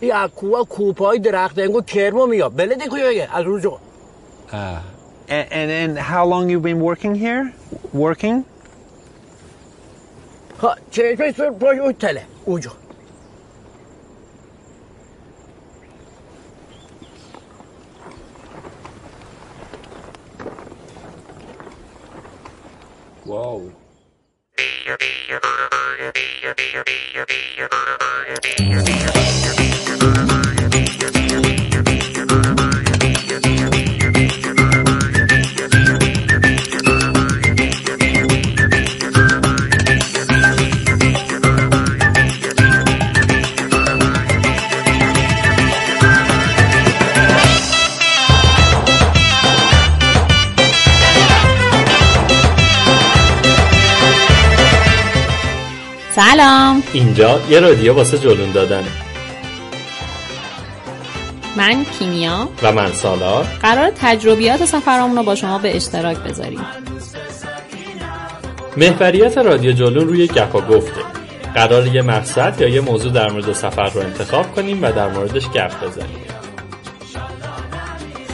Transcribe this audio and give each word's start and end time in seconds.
این 0.00 0.12
از 0.12 0.30
کوه 0.30 0.66
کوپای 0.66 1.18
درخت 1.18 1.58
انگو 1.58 1.82
کرمو 1.82 2.26
میاد 2.26 2.56
بلدی 2.56 2.88
کجایه 2.90 3.28
از 3.32 3.44
روزو 3.44 3.78
Uh, 4.52 4.82
and, 5.28 5.48
and, 5.50 5.70
and 5.70 5.98
how 5.98 6.26
long 6.26 6.50
you 6.50 6.60
been 6.60 6.80
working 6.80 7.14
here? 7.14 7.52
Working? 7.94 8.44
ها 10.60 10.76
چشمش 10.90 11.34
سر 11.34 11.50
پای 11.50 11.78
اون 11.78 11.92
تله 11.92 12.22
اونجا 12.44 12.72
سلام. 56.37 56.83
اینجا 56.93 57.39
یه 57.49 57.59
رادیو 57.59 57.93
واسه 57.93 58.17
جلون 58.17 58.51
دادنه 58.51 58.87
من 61.55 61.85
کیمیا. 61.99 62.49
و 62.63 62.71
من 62.71 62.91
سالار 62.91 63.43
قرار 63.61 63.91
تجربیات 64.01 64.65
سفرمون 64.65 65.17
رو 65.17 65.23
با 65.23 65.35
شما 65.35 65.57
به 65.57 65.75
اشتراک 65.75 66.17
بذاریم. 66.17 66.65
محوریت 68.77 69.37
رادیو 69.37 69.71
جلون 69.71 70.07
روی 70.07 70.27
گپ 70.27 70.55
و 70.55 70.61
گفته. 70.61 71.01
قرار 71.55 71.87
یه 71.87 72.01
مقصد 72.01 72.61
یا 72.61 72.67
یه 72.67 72.81
موضوع 72.81 73.11
در 73.11 73.31
مورد 73.31 73.53
سفر 73.53 73.89
رو 73.89 74.01
انتخاب 74.01 74.55
کنیم 74.55 74.83
و 74.83 74.91
در 74.91 75.07
موردش 75.07 75.49
گپ 75.49 75.83
بزنیم. 75.83 76.17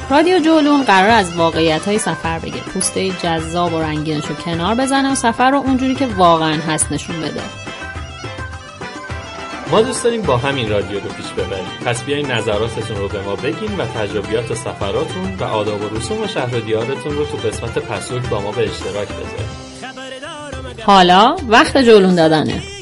رادیو 0.10 0.40
جولون 0.40 0.84
قرار 0.84 1.10
از 1.10 1.36
واقعیت 1.36 1.86
های 1.86 1.98
سفر 1.98 2.40
بگه. 2.40 2.62
پوسته 2.74 3.10
جذاب 3.10 3.74
و 3.74 3.82
رنگینش 3.82 4.26
رو 4.26 4.36
کنار 4.36 4.76
بزنه 4.76 5.12
و 5.12 5.16
سفر 5.16 5.52
رو 5.52 5.58
اونجوری 5.58 5.96
که 5.96 6.06
واقعا 6.06 6.58
هست 6.68 6.92
نشون 6.92 7.22
بده. 7.22 7.63
ما 9.74 9.82
دوست 9.82 10.04
داریم 10.04 10.22
با 10.22 10.38
همین 10.38 10.70
رادیو 10.70 11.00
رو 11.00 11.10
پیش 11.10 11.26
ببریم. 11.26 11.66
پس 11.86 12.04
بیاین 12.04 12.32
نظراتتون 12.32 12.98
رو 12.98 13.08
به 13.08 13.22
ما 13.22 13.36
بگین 13.36 13.78
و 13.78 13.86
تجربیات 13.86 14.54
سفراتون 14.54 15.36
و 15.40 15.44
آداب 15.44 15.82
و 15.82 15.98
رسوم 15.98 16.22
و 16.22 16.28
شهر 16.28 16.56
و 16.58 16.60
دیارتون 16.60 17.16
رو 17.16 17.26
تو 17.26 17.38
قسمت 17.38 17.80
پسوک 17.80 18.30
با 18.30 18.42
ما 18.42 18.52
به 18.52 18.64
اشتراک 18.64 19.08
بذاریم 19.08 19.50
حالا 20.86 21.36
وقت 21.48 21.78
جولون 21.78 22.16
دادنه. 22.16 22.73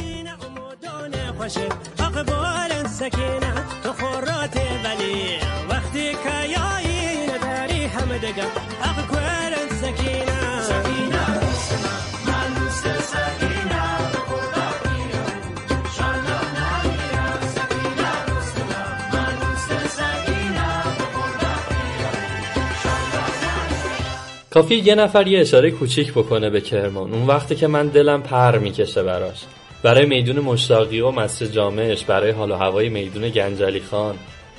کافی 24.53 24.75
یه 24.75 24.95
نفر 24.95 25.27
یه 25.27 25.39
اشاره 25.39 25.71
کوچیک 25.71 26.11
بکنه 26.11 26.49
به 26.49 26.61
کرمان. 26.61 27.13
اون 27.13 27.27
وقتی 27.27 27.55
که 27.55 27.67
من 27.67 27.87
دلم 27.87 28.21
پر 28.21 28.57
می‌کشه 28.57 29.03
براش. 29.03 29.43
برای 29.83 30.05
میدون 30.05 30.39
مشتاقی 30.39 30.99
و 30.99 31.11
مسجد 31.11 31.51
جامعش 31.51 32.05
برای 32.05 32.31
حال 32.31 32.51
و 32.51 32.55
هوای 32.55 32.89
میدون 32.89 33.29
گنجلی 33.29 33.79
خان. 33.79 34.15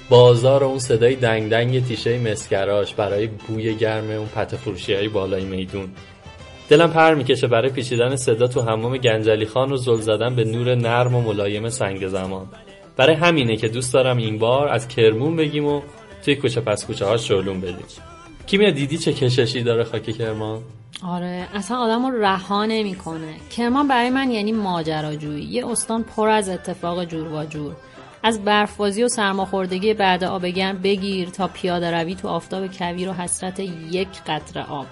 بازار 0.08 0.62
و 0.62 0.66
اون 0.66 0.78
صدای 0.78 1.14
دنگ 1.14 1.50
دنگ 1.50 1.86
تیشه 1.86 2.18
مسکراش 2.18 2.94
برای 2.94 3.26
بوی 3.26 3.74
گرم 3.74 4.10
اون 4.10 4.26
پت 4.26 4.56
فروشی 4.56 4.94
های 4.94 5.08
بالای 5.08 5.44
میدون. 5.44 5.88
دلم 6.68 6.90
پر 6.90 7.14
می‌کشه 7.14 7.46
برای 7.46 7.70
پیچیدن 7.70 8.16
صدا 8.16 8.46
تو 8.46 8.62
حمام 8.62 8.96
گنجلی 8.96 9.46
خان 9.46 9.72
و 9.72 9.76
زل 9.76 10.00
زدن 10.00 10.34
به 10.34 10.44
نور 10.44 10.74
نرم 10.74 11.14
و 11.14 11.20
ملایم 11.20 11.68
سنگ 11.68 12.08
زمان. 12.08 12.46
برای 12.96 13.14
همینه 13.14 13.56
که 13.56 13.68
دوست 13.68 13.94
دارم 13.94 14.16
این 14.16 14.38
بار 14.38 14.68
از 14.68 14.88
کرمون 14.88 15.36
بگیم 15.36 15.64
و 15.66 15.80
توی 16.24 16.36
کوچه 16.36 16.60
پس 16.60 16.86
کوچه 16.86 17.06
ها 17.06 17.16
شلون 17.16 17.60
بدیم. 17.60 18.11
کیمیا 18.46 18.70
دیدی 18.70 18.98
چه 18.98 19.12
کششی 19.12 19.62
داره 19.62 19.84
خاک 19.84 20.18
کرمان؟ 20.18 20.62
آره 21.06 21.48
اصلا 21.54 21.76
آدم 21.76 22.06
رو 22.06 22.24
رها 22.24 22.66
نمی‌کنه. 22.66 23.34
کرمان 23.56 23.88
برای 23.88 24.10
من 24.10 24.30
یعنی 24.30 24.52
ماجراجویی. 24.52 25.44
یه 25.44 25.66
استان 25.66 26.02
پر 26.02 26.28
از 26.28 26.48
اتفاق 26.48 27.04
جور 27.04 27.32
و 27.32 27.44
جور. 27.44 27.76
از 28.22 28.44
برفبازی 28.44 29.02
و 29.02 29.08
سرماخوردگی 29.08 29.94
بعد 29.94 30.24
آب 30.24 30.46
بگیر 30.82 31.28
تا 31.28 31.48
پیاده 31.48 31.90
روی 31.90 32.14
تو 32.14 32.28
آفتاب 32.28 32.66
کویر 32.66 33.08
و 33.08 33.12
حسرت 33.12 33.60
یک 33.90 34.08
قطره 34.26 34.62
آب. 34.62 34.86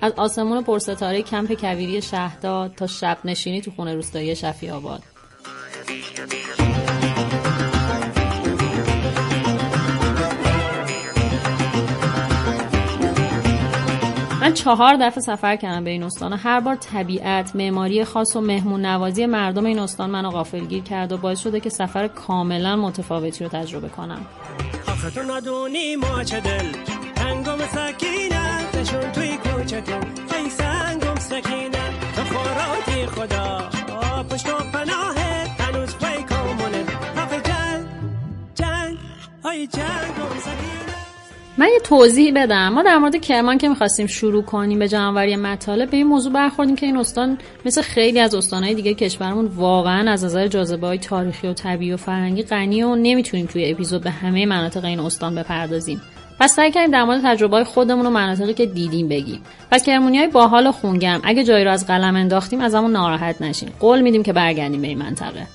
از 0.00 0.12
آسمون 0.16 0.62
پرستاره 0.62 1.22
کمپ 1.22 1.60
کویری 1.60 2.02
شهداد 2.02 2.74
تا 2.74 2.86
شب 2.86 3.18
نشینی 3.24 3.60
تو 3.60 3.70
خونه 3.70 3.94
روستایی 3.94 4.36
شفی 4.36 4.70
آباد 4.70 5.02
من 14.44 14.54
چهار 14.54 14.96
دفعه 15.00 15.20
سفر 15.20 15.56
کردم 15.56 15.84
به 15.84 15.90
این 15.90 16.02
استان 16.02 16.32
و 16.32 16.36
هر 16.36 16.60
بار 16.60 16.74
طبیعت، 16.74 17.56
معماری 17.56 18.04
خاص 18.04 18.36
و 18.36 18.40
مهمون 18.40 18.86
نوازی 18.86 19.26
مردم 19.26 19.66
این 19.66 19.78
استان 19.78 20.10
منو 20.10 20.30
غافلگیر 20.30 20.82
کرد 20.82 21.12
و 21.12 21.16
باعث 21.16 21.40
شده 21.40 21.60
که 21.60 21.70
سفر 21.70 22.08
کاملا 22.08 22.76
متفاوتی 22.76 23.44
رو 23.44 23.50
تجربه 23.50 23.88
کنم. 23.88 24.26
آخه 24.88 25.10
تو 25.10 25.22
ندونی 25.22 25.96
ما 25.96 26.24
چه 26.24 26.40
دل. 26.40 26.72
تنگم 27.14 27.58
سکینه 27.58 28.80
نشون 28.80 29.12
توی 29.12 29.36
کوچتون. 29.36 30.02
ای 30.38 30.50
سنگم 30.50 31.14
سکینه. 31.14 31.84
تو 32.16 32.22
خوراکی 32.22 33.06
خدا. 33.06 33.68
پشت 34.30 34.48
و 34.48 34.58
پناه 34.72 35.18
هنوز 35.58 35.94
فی 35.94 36.22
کامونه. 36.22 36.84
آخه 37.16 37.40
جنگ 37.40 37.86
جنگ. 38.54 38.98
های 39.44 39.66
جنگم 39.66 40.38
سکینه. 40.40 40.83
من 41.58 41.66
یه 41.66 41.80
توضیح 41.84 42.32
بدم. 42.34 42.68
ما 42.68 42.82
در 42.82 42.98
مورد 42.98 43.16
کرمان 43.16 43.58
که 43.58 43.68
می‌خواستیم 43.68 44.06
شروع 44.06 44.42
کنیم 44.42 44.78
به 44.78 44.88
جمعوری 44.88 45.36
مطالب 45.36 45.90
به 45.90 45.96
این 45.96 46.06
موضوع 46.06 46.32
برخوردیم 46.32 46.76
که 46.76 46.86
این 46.86 46.96
استان 46.96 47.38
مثل 47.64 47.82
خیلی 47.82 48.20
از 48.20 48.34
استانهای 48.34 48.74
دیگه 48.74 48.94
کشورمون 48.94 49.46
واقعا 49.46 50.10
از 50.10 50.24
نظر 50.24 50.46
جاذبه 50.46 50.86
های 50.86 50.98
تاریخی 50.98 51.48
و 51.48 51.52
طبیعی 51.52 51.92
و 51.92 51.96
فرهنگی 51.96 52.42
غنی 52.42 52.82
و 52.82 52.94
نمی‌تونیم 52.94 53.46
توی 53.46 53.70
اپیزود 53.70 54.02
به 54.02 54.10
همه 54.10 54.46
مناطق 54.46 54.84
این 54.84 55.00
استان 55.00 55.34
بپردازیم. 55.34 56.02
پس 56.40 56.54
سعی 56.54 56.70
کردیم 56.70 56.90
در 56.90 57.04
مورد 57.04 57.20
تجربه 57.24 57.64
خودمون 57.64 58.06
و 58.06 58.10
مناطقی 58.10 58.54
که 58.54 58.66
دیدیم 58.66 59.08
بگیم. 59.08 59.42
پس 59.70 59.84
کرمونی 59.84 60.18
های 60.18 60.28
باحال 60.28 60.66
و 60.66 60.72
خونگرم 60.72 61.20
اگه 61.24 61.44
جایی 61.44 61.64
رو 61.64 61.70
از 61.70 61.86
قلم 61.86 62.16
انداختیم 62.16 62.60
از 62.60 62.74
همون 62.74 62.92
ناراحت 62.92 63.42
نشین. 63.42 63.68
قول 63.80 64.00
میدیم 64.00 64.22
که 64.22 64.32
برگردیم 64.32 64.82
به 64.82 64.88
این 64.88 64.98
منطقه. 64.98 65.46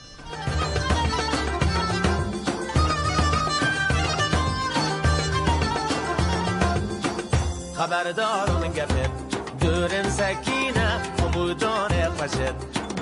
خبردارم 7.89 8.67
گفت 8.67 9.09
دورن 9.61 10.09
سکینه 10.09 10.89
خمودان 11.17 11.89
پشت 11.89 12.53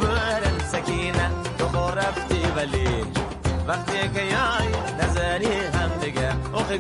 برن 0.02 0.60
سکینه 0.60 1.30
تو 1.58 1.92
رفتی 1.96 2.42
ولی 2.56 2.88
وقتی 3.68 3.98
که 3.98 4.22
یای 4.22 4.70
نظری 5.02 5.46
هم 5.46 5.90
دیگه 6.02 6.54
اوخی 6.54 6.80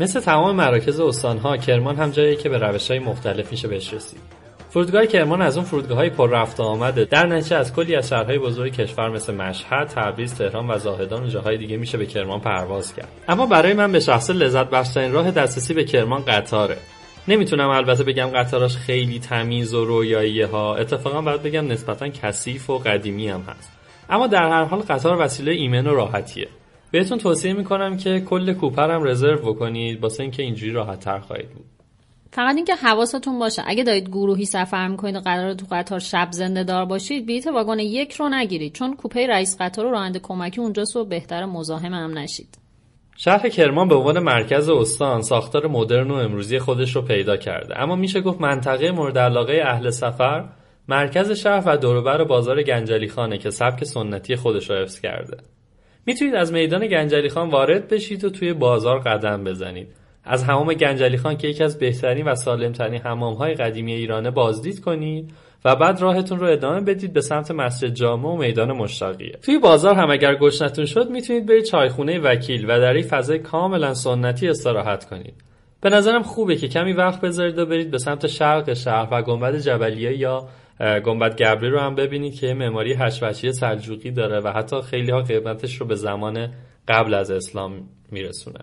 مثل 0.00 0.20
تمام 0.20 0.56
مراکز 0.56 1.00
استانها 1.00 1.56
کرمان 1.56 1.96
هم 1.96 2.10
جایی 2.10 2.36
که 2.36 2.48
به 2.48 2.58
روش 2.58 2.90
های 2.90 3.00
مختلف 3.00 3.50
میشه 3.50 3.68
بهش 3.68 3.94
رسید 3.94 4.20
فرودگاه 4.70 5.06
کرمان 5.06 5.42
از 5.42 5.56
اون 5.56 5.66
فرودگاه 5.66 5.98
های 5.98 6.10
پر 6.10 6.30
رفت 6.30 6.60
آمده 6.60 7.04
در 7.04 7.26
نتیجه 7.26 7.56
از 7.56 7.74
کلی 7.74 7.96
از 7.96 8.08
شهرهای 8.08 8.38
بزرگ 8.38 8.72
کشور 8.72 9.08
مثل 9.08 9.34
مشهد، 9.34 9.86
تبریز، 9.86 10.34
تهران 10.34 10.70
و 10.70 10.78
زاهدان 10.78 11.24
و 11.24 11.26
جاهای 11.26 11.56
دیگه 11.56 11.76
میشه 11.76 11.98
به 11.98 12.06
کرمان 12.06 12.40
پرواز 12.40 12.94
کرد. 12.94 13.08
اما 13.28 13.46
برای 13.46 13.72
من 13.72 13.92
به 13.92 14.00
شخص 14.00 14.30
لذت 14.30 14.70
بخشترین 14.70 15.12
راه 15.12 15.30
دسترسی 15.30 15.74
به 15.74 15.84
کرمان 15.84 16.22
قطاره. 16.24 16.76
نمی‌تونم 17.28 17.68
البته 17.68 18.04
بگم 18.04 18.26
قطاراش 18.26 18.76
خیلی 18.76 19.18
تمیز 19.18 19.74
و 19.74 19.84
رویاییه 19.84 20.46
ها 20.46 20.76
اتفاقا 20.76 21.22
باید 21.22 21.42
بگم 21.42 21.66
نسبتا 21.66 22.08
کثیف 22.08 22.70
و 22.70 22.78
قدیمی 22.78 23.28
هم 23.28 23.40
هست 23.40 23.72
اما 24.10 24.26
در 24.26 24.48
هر 24.48 24.64
حال 24.64 24.80
قطار 24.80 25.20
وسیله 25.20 25.52
ایمن 25.52 25.86
و 25.86 25.94
راحتیه 25.94 26.48
بهتون 26.90 27.18
توصیه 27.18 27.52
می‌کنم 27.52 27.96
که 27.96 28.20
کل 28.20 28.52
کوپرم 28.52 29.04
رزرو 29.04 29.52
بکنید 29.52 30.02
واسه 30.02 30.22
اینکه 30.22 30.42
اینجوری 30.42 30.72
راحت 30.72 31.00
تر 31.00 31.18
خواهید 31.18 31.50
بود 31.50 31.75
فقط 32.36 32.56
اینکه 32.56 32.74
حواستون 32.74 33.38
باشه 33.38 33.62
اگه 33.66 33.84
دارید 33.84 34.08
گروهی 34.08 34.44
سفر 34.44 34.88
می‌کنید 34.88 35.16
و 35.16 35.20
قرار 35.20 35.54
تو 35.54 35.66
قطار 35.70 35.98
شب 35.98 36.28
زنده 36.30 36.64
دار 36.64 36.84
باشید 36.84 37.26
بلیط 37.26 37.46
واگن 37.46 37.78
یک 37.78 38.12
رو 38.12 38.28
نگیرید 38.28 38.72
چون 38.72 38.96
کوپه 38.96 39.26
رئیس 39.26 39.56
قطار 39.60 39.86
و 39.86 39.90
راننده 39.90 40.18
کمکی 40.18 40.60
اونجاست 40.60 40.96
و 40.96 41.04
بهتر 41.04 41.44
مزاحم 41.44 41.94
هم 41.94 42.18
نشید. 42.18 42.58
شهر 43.16 43.48
کرمان 43.48 43.88
به 43.88 43.94
عنوان 43.94 44.18
مرکز 44.18 44.68
استان 44.68 45.22
ساختار 45.22 45.66
مدرن 45.66 46.10
و 46.10 46.14
امروزی 46.14 46.58
خودش 46.58 46.96
رو 46.96 47.02
پیدا 47.02 47.36
کرده. 47.36 47.82
اما 47.82 47.96
میشه 47.96 48.20
گفت 48.20 48.40
منطقه 48.40 48.90
مورد 48.90 49.18
علاقه 49.18 49.62
اهل 49.66 49.90
سفر 49.90 50.44
مرکز 50.88 51.30
شهر 51.30 51.62
و 51.66 51.76
دوروبر 51.76 52.24
بازار 52.24 52.62
گنجلی 52.62 53.08
خانه 53.08 53.38
که 53.38 53.50
سبک 53.50 53.84
سنتی 53.84 54.36
خودش 54.36 54.70
رو 54.70 54.76
حفظ 54.76 55.00
کرده. 55.00 55.36
می‌تونید 56.06 56.34
از 56.34 56.52
میدان 56.52 56.86
گنجلی 56.86 57.28
خان 57.28 57.50
وارد 57.50 57.88
بشید 57.88 58.24
و 58.24 58.30
توی 58.30 58.52
بازار 58.52 58.98
قدم 58.98 59.44
بزنید. 59.44 59.88
از 60.26 60.44
حمام 60.44 60.74
گنجلی 60.74 61.16
خان 61.16 61.36
که 61.36 61.48
یکی 61.48 61.64
از 61.64 61.78
بهترین 61.78 62.28
و 62.28 62.34
سالمترین 62.34 63.00
حمام 63.00 63.34
های 63.34 63.54
قدیمی 63.54 63.92
ایرانه 63.92 64.30
بازدید 64.30 64.80
کنید 64.80 65.32
و 65.64 65.76
بعد 65.76 66.00
راهتون 66.00 66.38
رو 66.38 66.46
ادامه 66.46 66.80
بدید 66.80 67.12
به 67.12 67.20
سمت 67.20 67.50
مسجد 67.50 67.88
جامع 67.88 68.28
و 68.28 68.36
میدان 68.36 68.72
مشتاقیه. 68.72 69.38
توی 69.42 69.58
بازار 69.58 69.94
هم 69.94 70.10
اگر 70.10 70.34
گشنتون 70.34 70.84
شد 70.84 71.10
می‌تونید 71.10 71.46
برید 71.46 71.64
چایخونه 71.64 72.18
وکیل 72.18 72.64
و 72.64 72.80
در 72.80 72.92
این 72.92 73.06
فضای 73.06 73.38
کاملا 73.38 73.94
سنتی 73.94 74.48
استراحت 74.48 75.04
کنید. 75.04 75.34
به 75.80 75.90
نظرم 75.90 76.22
خوبه 76.22 76.56
که 76.56 76.68
کمی 76.68 76.92
وقت 76.92 77.20
بذارید 77.20 77.58
و 77.58 77.66
برید 77.66 77.90
به 77.90 77.98
سمت 77.98 78.26
شرق 78.26 78.74
شهر 78.74 79.08
و 79.12 79.22
گنبد 79.22 79.58
جبلیه 79.58 80.18
یا 80.18 80.48
گنبد 81.04 81.42
گبری 81.42 81.70
رو 81.70 81.78
هم 81.78 81.94
ببینید 81.94 82.34
که 82.34 82.54
معماری 82.54 82.94
هشت 82.94 83.50
سلجوقی 83.52 84.10
داره 84.10 84.40
و 84.40 84.48
حتی 84.48 84.82
خیلی 84.82 85.10
ها 85.10 85.20
قیمتش 85.20 85.76
رو 85.76 85.86
به 85.86 85.94
زمان 85.94 86.48
قبل 86.88 87.14
از 87.14 87.30
اسلام 87.30 87.88
میرسونه. 88.12 88.60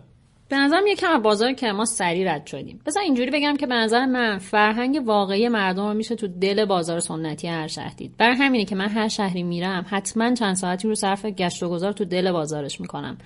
به 0.54 0.60
نظرم 0.60 0.88
یکم 0.88 1.12
از 1.16 1.22
بازار 1.22 1.54
کرمان 1.54 1.86
سری 1.86 2.26
رد 2.26 2.46
شدیم. 2.46 2.82
بذار 2.86 3.04
اینجوری 3.04 3.32
بگم 3.32 3.58
که 3.58 3.68
به 3.68 3.76
نظر 3.76 4.06
من 4.06 4.38
فرهنگ 4.38 5.02
واقعی 5.06 5.50
مردم 5.50 5.88
رو 5.88 5.94
میشه 5.94 6.16
تو 6.16 6.28
دل 6.28 6.66
بازار 6.66 7.00
سنتی 7.00 7.48
هر 7.48 7.68
شهر 7.68 7.94
دید. 7.98 8.18
بر 8.18 8.32
همینه 8.32 8.66
که 8.66 8.76
من 8.76 8.90
هر 8.90 9.08
شهری 9.08 9.44
میرم 9.44 9.86
حتما 9.90 10.34
چند 10.34 10.56
ساعتی 10.56 10.88
رو 10.88 10.96
صرف 10.96 11.26
گشت 11.26 11.64
و 11.64 11.70
گذار 11.70 11.92
تو 11.92 12.06
دل 12.06 12.32
بازارش 12.32 12.82
می‌کنم. 12.82 13.18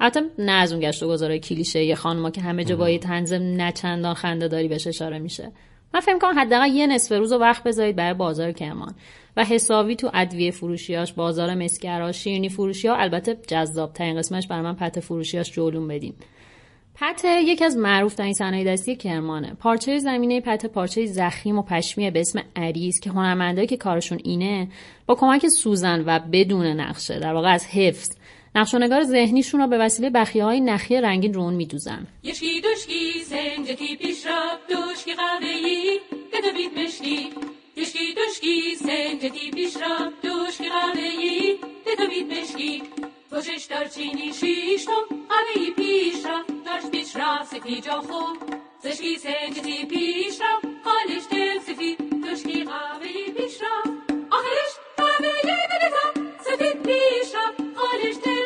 البته 0.00 0.20
نه 0.38 0.52
از 0.52 0.72
اون 0.72 0.80
گشت 0.80 1.02
و 1.02 1.08
گذار 1.08 1.38
کلیشه 1.38 1.84
یه 1.84 1.94
خانما 1.94 2.30
که 2.30 2.40
همه 2.40 2.64
جا 2.64 2.76
با 2.76 2.98
تنظیم 2.98 3.42
نه 3.42 3.72
چندان 3.72 4.14
خنده 4.14 4.48
داری 4.48 4.68
بهش 4.68 4.86
اشاره 4.86 5.18
میشه. 5.18 5.52
من 5.94 6.00
فکر 6.00 6.18
کنم 6.18 6.38
حداقل 6.38 6.68
یه 6.68 6.86
نصف 6.86 7.12
روز 7.12 7.32
و 7.32 7.38
وقت 7.38 7.62
بذارید 7.62 7.96
برای 7.96 8.14
بازار 8.14 8.52
کرمان. 8.52 8.94
و 9.36 9.44
حسابی 9.44 9.96
تو 9.96 10.10
ادویه 10.14 10.50
فروشیاش 10.50 11.12
بازار 11.12 11.54
مسکراش 11.54 12.16
شیرینی 12.16 12.48
فروشی 12.48 12.88
ها 12.88 12.96
البته 12.96 13.38
جذاب 13.48 13.92
ترین 13.92 14.18
قسمش 14.18 14.46
برای 14.46 14.62
من 14.62 14.76
پته 14.76 15.00
فروشیاش 15.00 15.52
جولون 15.52 15.88
بدین 15.88 16.14
پته 17.00 17.42
یکی 17.42 17.64
از 17.64 17.76
معروف 17.76 18.14
ترین 18.14 18.34
صنایع 18.34 18.72
دستی 18.72 18.96
کرمانه. 18.96 19.54
پارچه 19.60 19.98
زمینه 19.98 20.40
پته 20.40 20.68
پارچه 20.68 21.06
زخیم 21.06 21.58
و 21.58 21.62
پشمیه 21.62 22.10
به 22.10 22.20
اسم 22.20 22.42
عریض 22.56 23.00
که 23.00 23.10
هنرمندایی 23.10 23.66
که 23.66 23.76
کارشون 23.76 24.18
اینه 24.24 24.68
با 25.06 25.14
کمک 25.14 25.48
سوزن 25.48 26.02
و 26.06 26.18
بدون 26.32 26.66
نقشه 26.66 27.18
در 27.18 27.32
واقع 27.32 27.48
از 27.48 27.66
حفظ 27.66 28.10
نقش 28.54 28.74
و 28.74 28.78
نگار 28.78 29.02
ذهنیشون 29.02 29.60
رو 29.60 29.66
به 29.66 29.78
وسیله 29.78 30.10
بخیه 30.10 30.44
های 30.44 30.60
نخی 30.60 30.96
رنگین 30.96 31.34
رون 31.34 31.54
میدوزن. 31.54 32.06
یشکی 32.22 32.60
دوشکی 32.60 33.24
سنجکی 33.24 33.96
پیش 33.96 34.26
را 34.26 34.42
دوشکی 34.68 35.14
قاوهی 35.14 36.00
کدوید 36.32 36.78
مشکی 36.78 37.30
یشکی 37.76 38.14
دوشکی 38.14 38.74
سنجکی 38.74 39.50
پیش 39.50 39.76
را 39.76 40.12
دوشکی 40.22 40.68
قاوهی 40.68 41.58
کدوید 41.86 42.32
مشکی 42.32 42.82
خوشش 43.30 43.66
دارچینی 43.70 44.32
شیشتم 44.32 45.04
قاوهی 45.28 45.70
پیش 45.76 46.26
را. 46.26 46.44
داشت 46.66 46.90
پیش 46.90 47.16
را 47.16 47.44
سفی 47.44 47.80
جا 47.80 48.00
خوب 48.00 48.36
زشکی 48.82 49.18
سنجتی 49.18 49.86
پیش 49.86 50.40
را 50.40 50.70
قالش 50.84 51.22
دل 51.30 51.58
سفید 51.58 51.98
دوشکی 52.24 52.64
قاوهی 52.64 53.32
پیش 53.36 53.62
را. 53.62 53.92
آخرش 54.30 54.72
قاوهی 54.96 55.42
بدتا 55.70 56.20
سفید 56.44 56.82
پیش 56.82 57.34
را. 57.34 57.44
قالش 57.56 58.16
دل 58.24 58.36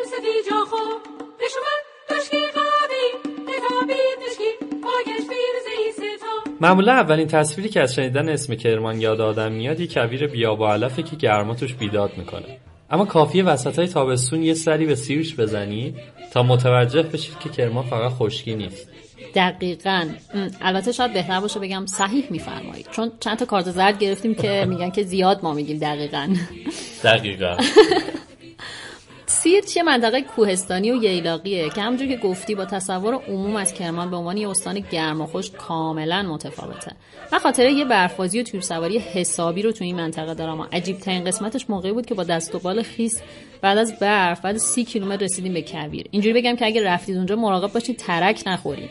معمولا 6.61 6.93
اولین 6.93 7.27
تصویری 7.27 7.69
که 7.69 7.81
از 7.81 7.95
شنیدن 7.95 8.29
اسم 8.29 8.55
کرمان 8.55 9.01
یاد 9.01 9.21
آدم 9.21 9.53
میاد 9.53 9.81
یه 9.81 9.87
کویر 9.87 10.27
بیاب 10.27 10.61
و 10.61 10.67
علفه 10.67 11.03
که 11.03 11.17
گرما 11.17 11.55
توش 11.55 11.75
بیداد 11.75 12.13
می‌کنه. 12.17 12.70
اما 12.91 13.05
کافیه 13.05 13.45
وسط 13.45 13.79
های 13.79 13.89
تابستون 13.89 14.43
یه 14.43 14.55
سری 14.55 14.87
به 14.87 14.95
سیرش 14.95 15.35
بزنید 15.35 15.97
تا 16.33 16.43
متوجه 16.43 17.03
بشید 17.03 17.39
که 17.39 17.49
کرمان 17.49 17.85
فقط 17.85 18.13
خشکی 18.13 18.55
نیست. 18.55 18.89
دقیقا. 19.35 20.09
البته 20.61 20.93
شاید 20.93 21.13
بهتر 21.13 21.41
باشه 21.41 21.61
بگم 21.61 21.87
صحیح 21.87 22.25
میفرمایید. 22.31 22.89
چون 22.91 23.13
چند 23.21 23.39
تا 23.39 23.45
کارت 23.45 23.71
زرد 23.71 23.99
گرفتیم 23.99 24.35
که 24.35 24.65
میگن 24.69 24.91
که 24.91 25.03
زیاد 25.03 25.41
ما 25.43 25.53
میگیم 25.53 25.79
دقیقا. 25.79 26.29
دقیقا. 27.05 27.57
سیرت 29.43 29.77
یه 29.77 29.83
منطقه 29.83 30.23
کوهستانی 30.23 30.91
و 30.91 31.03
ییلاقیه 31.03 31.71
که 31.71 31.81
همونجور 31.81 32.09
که 32.09 32.17
گفتی 32.17 32.55
با 32.55 32.65
تصور 32.65 33.15
عموم 33.15 33.57
از 33.57 33.75
کرمان 33.75 34.11
به 34.11 34.17
عنوان 34.17 34.37
یه 34.37 34.49
استان 34.49 34.81
گرم 34.91 35.21
و 35.21 35.27
خوش 35.27 35.51
کاملا 35.51 36.23
متفاوته. 36.23 36.93
من 37.33 37.39
خاطره 37.39 37.73
یه 37.73 37.85
برفازی 37.85 38.41
و 38.41 38.43
تور 38.43 38.61
سواری 38.61 38.99
حسابی 38.99 39.63
رو 39.63 39.73
تو 39.73 39.85
این 39.85 39.97
منطقه 39.97 40.35
دارم 40.35 40.61
و 40.61 40.67
عجیب 40.73 40.99
ترین 40.99 41.25
قسمتش 41.25 41.71
موقعی 41.71 41.93
بود 41.93 42.07
که 42.07 42.15
با 42.15 42.25
دست 42.25 42.55
و 42.55 42.59
بال 42.59 42.83
خیس 42.83 43.23
بعد 43.61 43.79
از 43.79 43.99
برف 43.99 44.41
بعد 44.41 44.57
سی 44.57 44.85
کیلومتر 44.85 45.25
رسیدیم 45.25 45.55
به 45.55 45.63
کویر. 45.63 46.07
اینجوری 46.11 46.41
بگم 46.41 46.57
که 46.57 46.67
اگه 46.67 46.85
رفتید 46.85 47.17
اونجا 47.17 47.37
مراقب 47.37 47.73
باشید 47.73 47.97
ترک 47.97 48.43
نخورید. 48.47 48.91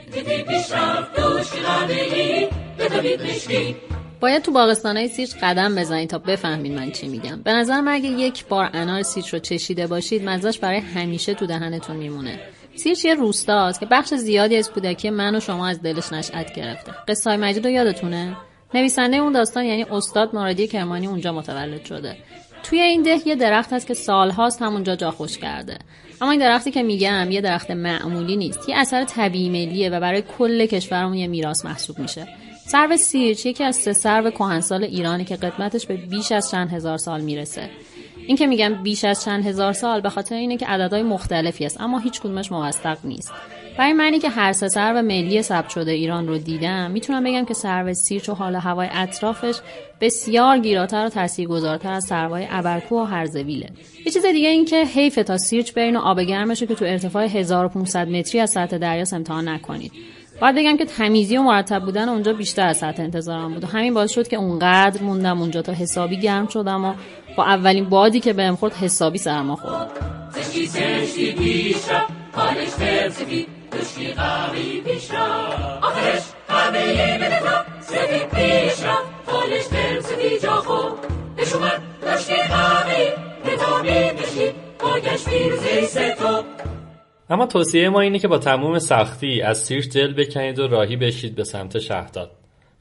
باید 4.19 4.41
تو 4.41 4.51
باغستانهای 4.51 5.07
سیرچ 5.07 5.35
قدم 5.41 5.75
بزنید 5.75 6.09
تا 6.09 6.17
بفهمید 6.17 6.71
من 6.71 6.91
چی 6.91 7.07
میگم. 7.07 7.41
به 7.41 7.53
نظر 7.53 7.81
من 7.81 7.91
اگه 7.91 8.09
یک 8.09 8.45
بار 8.45 8.69
انار 8.73 9.01
سیرچ 9.01 9.33
رو 9.33 9.39
چشیده 9.39 9.88
باشید 9.88 10.29
مزهش 10.29 10.59
برای 10.59 10.79
همیشه 10.79 11.33
تو 11.33 11.45
دهنتون 11.45 11.95
میمونه. 11.95 12.39
سیرچ 12.75 13.05
یه 13.05 13.13
روستاست 13.13 13.79
که 13.79 13.85
بخش 13.85 14.13
زیادی 14.13 14.57
از 14.57 14.71
کودکی 14.71 15.09
من 15.09 15.35
و 15.35 15.39
شما 15.39 15.67
از 15.67 15.81
دلش 15.81 16.13
نشأت 16.13 16.55
گرفته. 16.55 16.91
قصه 17.07 17.38
مجید 17.38 17.65
رو 17.65 17.71
یادتونه؟ 17.71 18.38
نویسنده 18.73 19.17
اون 19.17 19.33
داستان 19.33 19.65
یعنی 19.65 19.83
استاد 19.83 20.35
مرادی 20.35 20.67
کرمانی 20.67 21.07
اونجا 21.07 21.31
متولد 21.31 21.85
شده. 21.85 22.17
توی 22.63 22.81
این 22.81 23.03
ده 23.03 23.27
یه 23.27 23.35
درخت 23.35 23.73
هست 23.73 23.88
که 23.88 23.93
سالهاست 23.93 24.61
همونجا 24.61 24.95
جا 24.95 25.11
خوش 25.11 25.38
کرده. 25.38 25.77
اما 26.21 26.31
این 26.31 26.39
درختی 26.39 26.71
که 26.71 26.83
میگم 26.83 27.31
یه 27.31 27.41
درخت 27.41 27.71
معمولی 27.71 28.35
نیست 28.38 28.69
یه 28.69 28.77
اثر 28.77 29.03
طبیعی 29.03 29.49
ملیه 29.49 29.89
و 29.89 29.99
برای 29.99 30.23
کل 30.38 30.65
کشورمون 30.65 31.13
یه 31.13 31.27
میراث 31.27 31.65
محسوب 31.65 31.99
میشه. 31.99 32.27
سرو 32.71 32.97
سیرچ 32.97 33.45
یکی 33.45 33.63
از 33.63 33.75
سه 33.75 33.93
سرو 33.93 34.31
کهنسال 34.31 34.83
ایرانی 34.83 35.25
که 35.25 35.35
قدمتش 35.35 35.85
به 35.85 35.95
بیش 35.95 36.31
از 36.31 36.51
چند 36.51 36.73
هزار 36.73 36.97
سال 36.97 37.21
می‌رسه. 37.21 37.69
این 38.27 38.38
که 38.38 38.47
میگم 38.47 38.83
بیش 38.83 39.03
از 39.03 39.23
چند 39.23 39.45
هزار 39.45 39.73
سال 39.73 40.01
به 40.01 40.09
خاطر 40.09 40.35
اینه 40.35 40.57
که 40.57 40.65
عددهای 40.65 41.03
مختلفی 41.03 41.65
است 41.65 41.81
اما 41.81 41.99
هیچ 41.99 42.19
کدومش 42.19 42.51
موثق 42.51 42.97
نیست. 43.03 43.31
برای 43.77 43.93
منی 43.93 44.19
که 44.19 44.29
هر 44.29 44.53
سه 44.53 44.67
سرو 44.69 45.01
ملی 45.01 45.41
ثبت 45.41 45.69
شده 45.69 45.91
ایران 45.91 46.27
رو 46.27 46.38
دیدم 46.38 46.91
می‌تونم 46.91 47.23
بگم 47.23 47.45
که 47.45 47.53
سرو 47.53 47.93
سیرچ 47.93 48.29
و 48.29 48.33
حال 48.33 48.55
هوای 48.55 48.88
اطرافش 48.91 49.55
بسیار 50.01 50.59
گیراتر 50.59 51.05
و 51.05 51.09
تاثیرگذارتر 51.09 51.91
از 51.91 52.03
سروهای 52.03 52.47
ابرکو 52.49 52.95
و 52.95 53.03
هرزویله. 53.03 53.69
یه 54.05 54.11
چیز 54.11 54.25
دیگه 54.25 54.49
این 54.49 54.65
که 54.65 54.85
حیف 54.85 55.15
تا 55.15 55.38
سیرچ 55.38 55.73
برین 55.73 55.95
و 55.95 55.99
آب 55.99 56.21
گرمش 56.21 56.59
که 56.59 56.75
تو 56.75 56.85
ارتفاع 56.85 57.23
1500 57.23 58.07
متری 58.07 58.39
از 58.39 58.49
سطح 58.49 58.77
دریا 58.77 59.05
امتحان 59.11 59.47
نکنید. 59.47 59.91
باید 60.41 60.55
بگم 60.55 60.77
که 60.77 60.86
تمیزی 60.86 61.38
و 61.38 61.41
مرتب 61.41 61.79
بودن 61.79 62.10
اونجا 62.10 62.34
بیشتر 62.34 62.67
از 62.67 62.77
سطح 62.77 63.03
انتظارم 63.03 63.53
بود. 63.53 63.63
و 63.63 63.67
همین 63.67 63.93
باعث 63.93 64.12
شد 64.12 64.27
که 64.27 64.38
اونقدر 64.38 65.01
موندم 65.01 65.41
اونجا 65.41 65.62
تا 65.62 65.74
حسابی 65.74 66.19
گرم 66.19 66.48
شدم 66.48 66.86
و 66.86 66.93
با 67.38 67.46
اولین 67.46 67.89
بادی 67.89 68.19
که 68.19 68.34
بهم 68.34 68.55
خورد 68.55 68.74
حسابی 68.74 69.17
سرما 69.17 69.55
خوردم 69.55 70.19
اما 87.29 87.45
توصیه 87.45 87.89
ما 87.89 88.01
اینه 88.01 88.19
که 88.19 88.27
با 88.27 88.38
تمام 88.38 88.79
سختی 88.79 89.41
از 89.41 89.57
سیرش 89.57 89.88
دل 89.88 90.13
بکنید 90.13 90.59
و 90.59 90.67
راهی 90.67 90.95
بشید 90.95 91.36
به 91.36 91.43
سمت 91.43 91.79
شهداد 91.79 92.31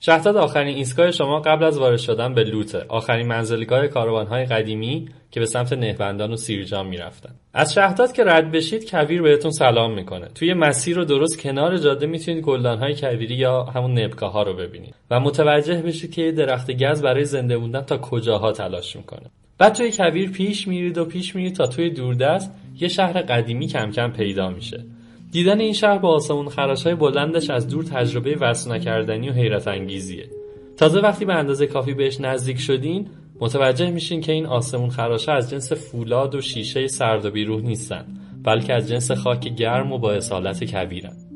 شهداد 0.00 0.36
آخرین 0.36 0.76
ایستگاه 0.76 1.10
شما 1.10 1.40
قبل 1.40 1.64
از 1.64 1.78
وارد 1.78 1.98
شدن 1.98 2.34
به 2.34 2.44
لوته. 2.44 2.84
آخرین 2.88 3.26
منزلگاه 3.26 3.86
کاروانهای 3.86 4.44
قدیمی 4.44 5.08
که 5.30 5.40
به 5.40 5.46
سمت 5.46 5.72
نهبندان 5.72 6.32
و 6.32 6.36
سیرجان 6.36 6.86
می‌رفتن. 6.86 7.34
از 7.54 7.74
شهداد 7.74 8.12
که 8.12 8.24
رد 8.24 8.52
بشید 8.52 8.90
کویر 8.90 9.22
بهتون 9.22 9.50
سلام 9.50 9.94
می‌کنه. 9.94 10.28
توی 10.34 10.54
مسیر 10.54 10.96
رو 10.96 11.04
درست 11.04 11.42
کنار 11.42 11.76
جاده 11.76 12.06
می‌تونید 12.06 12.44
گلدانهای 12.44 12.94
کویری 12.94 13.34
یا 13.34 13.64
همون 13.64 13.98
نبکه 13.98 14.26
ها 14.26 14.42
رو 14.42 14.54
ببینید 14.54 14.94
و 15.10 15.20
متوجه 15.20 15.82
بشید 15.82 16.12
که 16.12 16.22
یه 16.22 16.32
درخت 16.32 16.70
گز 16.70 17.02
برای 17.02 17.24
زنده 17.24 17.56
موندن 17.56 17.80
تا 17.80 17.98
کجاها 17.98 18.52
تلاش 18.52 18.96
می‌کنه. 18.96 19.30
بعد 19.58 19.72
توی 19.72 19.92
کویر 19.92 20.30
پیش 20.30 20.68
میرید 20.68 20.98
و 20.98 21.04
پیش 21.04 21.36
میرید 21.36 21.56
تا 21.56 21.66
توی 21.66 21.90
دوردست 21.90 22.50
یه 22.80 22.88
شهر 22.88 23.22
قدیمی 23.22 23.66
کم 23.66 23.90
کم 23.90 24.12
پیدا 24.12 24.50
میشه. 24.50 24.84
دیدن 25.30 25.60
این 25.60 25.72
شهر 25.72 25.98
با 25.98 26.08
آسمون 26.08 26.48
های 26.84 26.94
بلندش 26.94 27.50
از 27.50 27.68
دور 27.68 27.84
تجربه 27.84 28.36
وصل 28.40 28.72
نکردنی 28.72 29.28
و 29.28 29.32
حیرت 29.32 29.68
انگیزیه. 29.68 30.30
تازه 30.76 31.00
وقتی 31.00 31.24
به 31.24 31.34
اندازه 31.34 31.66
کافی 31.66 31.94
بهش 31.94 32.20
نزدیک 32.20 32.58
شدین 32.58 33.08
متوجه 33.40 33.90
میشین 33.90 34.20
که 34.20 34.32
این 34.32 34.46
آسمون 34.46 34.90
خراشه 34.90 35.32
از 35.32 35.50
جنس 35.50 35.72
فولاد 35.72 36.34
و 36.34 36.40
شیشه 36.40 36.86
سرد 36.86 37.24
و 37.24 37.30
بیروح 37.30 37.62
نیستن 37.62 38.04
بلکه 38.44 38.74
از 38.74 38.88
جنس 38.88 39.10
خاک 39.10 39.48
گرم 39.48 39.92
و 39.92 39.98
با 39.98 40.12
اصالت 40.12 40.64
کبیرن. 40.64 41.27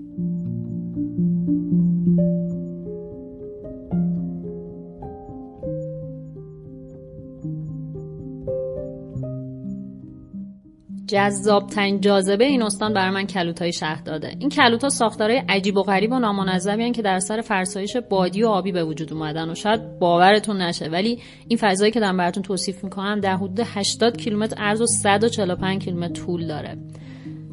جذاب 11.13 11.67
ترین 11.67 12.01
جاذبه 12.01 12.45
این 12.45 12.63
استان 12.63 12.95
برای 12.95 13.11
من 13.11 13.27
کلوت 13.27 13.63
های 13.63 13.73
شهر 13.73 14.03
داده. 14.03 14.37
این 14.39 14.49
کلوت 14.49 14.83
ها 14.83 14.89
ساختارهای 14.89 15.43
عجیب 15.49 15.77
و 15.77 15.83
غریب 15.83 16.13
و 16.13 16.19
نامنظمی 16.19 16.93
که 16.93 17.03
در 17.03 17.19
سر 17.19 17.41
فرسایش 17.41 17.97
بادی 17.97 18.43
و 18.43 18.49
آبی 18.49 18.73
به 18.73 18.85
وجود 18.85 19.13
اومدن 19.13 19.51
و 19.51 19.55
شاید 19.55 19.99
باورتون 19.99 20.63
نشه 20.63 20.89
ولی 20.89 21.19
این 21.49 21.59
فضایی 21.59 21.93
که 21.93 22.01
دارم 22.01 22.17
براتون 22.17 22.43
توصیف 22.43 22.85
می‌کنم 22.85 23.21
در 23.21 23.37
حدود 23.37 23.61
80 23.61 24.17
کیلومتر 24.17 24.57
عرض 24.57 24.81
و 24.81 24.87
145 24.87 25.85
کیلومتر 25.85 26.23
طول 26.23 26.47
داره. 26.47 26.77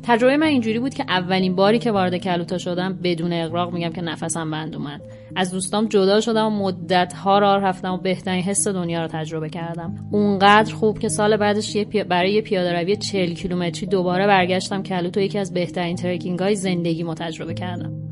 تجربه 0.04 0.38
من 0.38 0.48
اینجوری 0.48 0.80
بود 0.80 0.94
که 0.94 1.06
اولین 1.08 1.56
باری 1.56 1.80
که 1.80 1.92
وارد 1.92 2.18
کلوتا 2.18 2.58
شدم 2.58 3.00
بدون 3.04 3.34
اقراق 3.34 3.74
میگم 3.74 3.90
که 3.90 4.02
نفسم 4.02 4.52
بند 4.52 4.76
اومد. 4.76 5.02
از 5.36 5.52
دوستام 5.52 5.88
جدا 5.88 6.22
شدم 6.22 6.46
و 6.46 6.50
مدت 6.50 7.14
ها 7.14 7.40
راه 7.40 7.58
رفتم 7.58 7.94
و 7.94 7.98
بهترین 7.98 8.44
حس 8.44 8.68
دنیا 8.68 9.02
رو 9.02 9.08
تجربه 9.08 9.50
کردم. 9.50 10.10
اونقدر 10.12 10.74
خوب 10.74 11.00
که 11.00 11.10
سال 11.10 11.38
بعدش 11.38 11.78
برای 12.10 12.34
یه 12.34 12.42
پیاده 12.42 12.82
روی 12.82 12.96
40 12.96 13.34
کیلومتری 13.34 13.86
دوباره 13.86 14.28
برگشتم 14.28 14.84
کلوتو 14.84 15.20
یکی 15.20 15.40
از 15.40 15.54
بهترین 15.54 15.96
ترکینگ 15.96 16.40
های 16.40 16.56
زندگی 16.56 17.04
تجربه 17.14 17.54
کردم. 17.54 18.09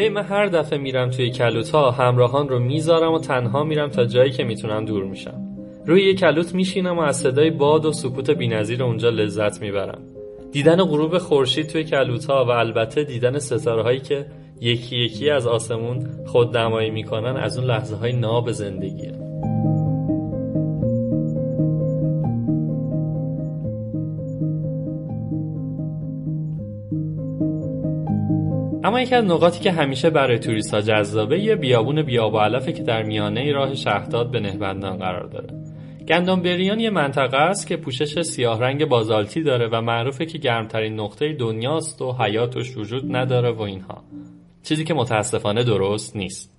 به 0.00 0.10
من 0.10 0.22
هر 0.22 0.46
دفعه 0.46 0.78
میرم 0.78 1.10
توی 1.10 1.30
کلوتا 1.30 1.90
همراهان 1.90 2.48
رو 2.48 2.58
می‌ذارم 2.58 3.12
و 3.12 3.18
تنها 3.18 3.64
میرم 3.64 3.88
تا 3.88 4.04
جایی 4.04 4.30
که 4.30 4.44
می‌تونم 4.44 4.84
دور 4.84 5.04
میشم. 5.04 5.40
روی 5.86 6.04
یه 6.06 6.14
کلوت 6.14 6.54
میشینم 6.54 6.98
و 6.98 7.00
از 7.00 7.16
صدای 7.16 7.50
باد 7.50 7.84
و 7.84 7.92
سکوت 7.92 8.30
بینظیر 8.30 8.82
اونجا 8.82 9.10
لذت 9.10 9.60
می‌برم. 9.60 10.02
دیدن 10.52 10.84
غروب 10.84 11.18
خورشید 11.18 11.66
توی 11.66 11.84
کلوتا 11.84 12.44
و 12.44 12.50
البته 12.50 13.04
دیدن 13.04 13.38
ستاره 13.38 13.82
هایی 13.82 14.00
که 14.00 14.26
یکی 14.60 14.96
یکی 14.96 15.30
از 15.30 15.46
آسمون 15.46 16.06
خود 16.26 16.52
دمایی 16.52 16.90
می‌کنن 16.90 17.36
از 17.36 17.58
اون 17.58 17.66
لحظه 17.66 17.96
های 17.96 18.12
ناب 18.12 18.52
زندگیه. 18.52 19.29
اما 28.84 29.00
یکی 29.00 29.14
از 29.14 29.24
نقاطی 29.24 29.60
که 29.60 29.72
همیشه 29.72 30.10
برای 30.10 30.38
توریست 30.38 30.74
ها 30.74 30.80
جذابه 30.80 31.40
یه 31.40 31.56
بیابون 31.56 32.02
بیاب 32.02 32.34
و 32.34 32.38
علفه 32.38 32.72
که 32.72 32.82
در 32.82 33.02
میانه 33.02 33.52
راه 33.52 33.74
شهرداد 33.74 34.30
به 34.30 34.40
نهبندان 34.40 34.96
قرار 34.96 35.26
داره. 35.26 35.48
گندمبریان 36.08 36.80
یه 36.80 36.90
منطقه 36.90 37.36
است 37.36 37.66
که 37.66 37.76
پوشش 37.76 38.22
سیاه 38.22 38.60
رنگ 38.60 38.84
بازالتی 38.84 39.42
داره 39.42 39.68
و 39.72 39.80
معروفه 39.80 40.26
که 40.26 40.38
گرمترین 40.38 41.00
نقطه 41.00 41.32
دنیاست 41.32 42.02
و 42.02 42.12
حیاتش 42.12 42.76
وجود 42.76 43.16
نداره 43.16 43.50
و 43.50 43.62
اینها. 43.62 44.04
چیزی 44.62 44.84
که 44.84 44.94
متاسفانه 44.94 45.64
درست 45.64 46.16
نیست. 46.16 46.52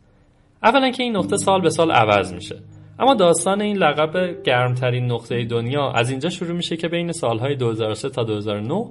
اولا 0.63 0.91
که 0.91 1.03
این 1.03 1.17
نقطه 1.17 1.37
سال 1.37 1.61
به 1.61 1.69
سال 1.69 1.91
عوض 1.91 2.33
میشه. 2.33 2.55
اما 2.99 3.13
داستان 3.13 3.61
این 3.61 3.77
لقب 3.77 4.43
گرمترین 4.43 5.11
نقطه 5.11 5.45
دنیا 5.45 5.91
از 5.91 6.09
اینجا 6.09 6.29
شروع 6.29 6.51
میشه 6.51 6.77
که 6.77 6.87
بین 6.87 7.11
سالهای 7.11 7.55
2003 7.55 8.09
تا 8.09 8.23
2009 8.23 8.85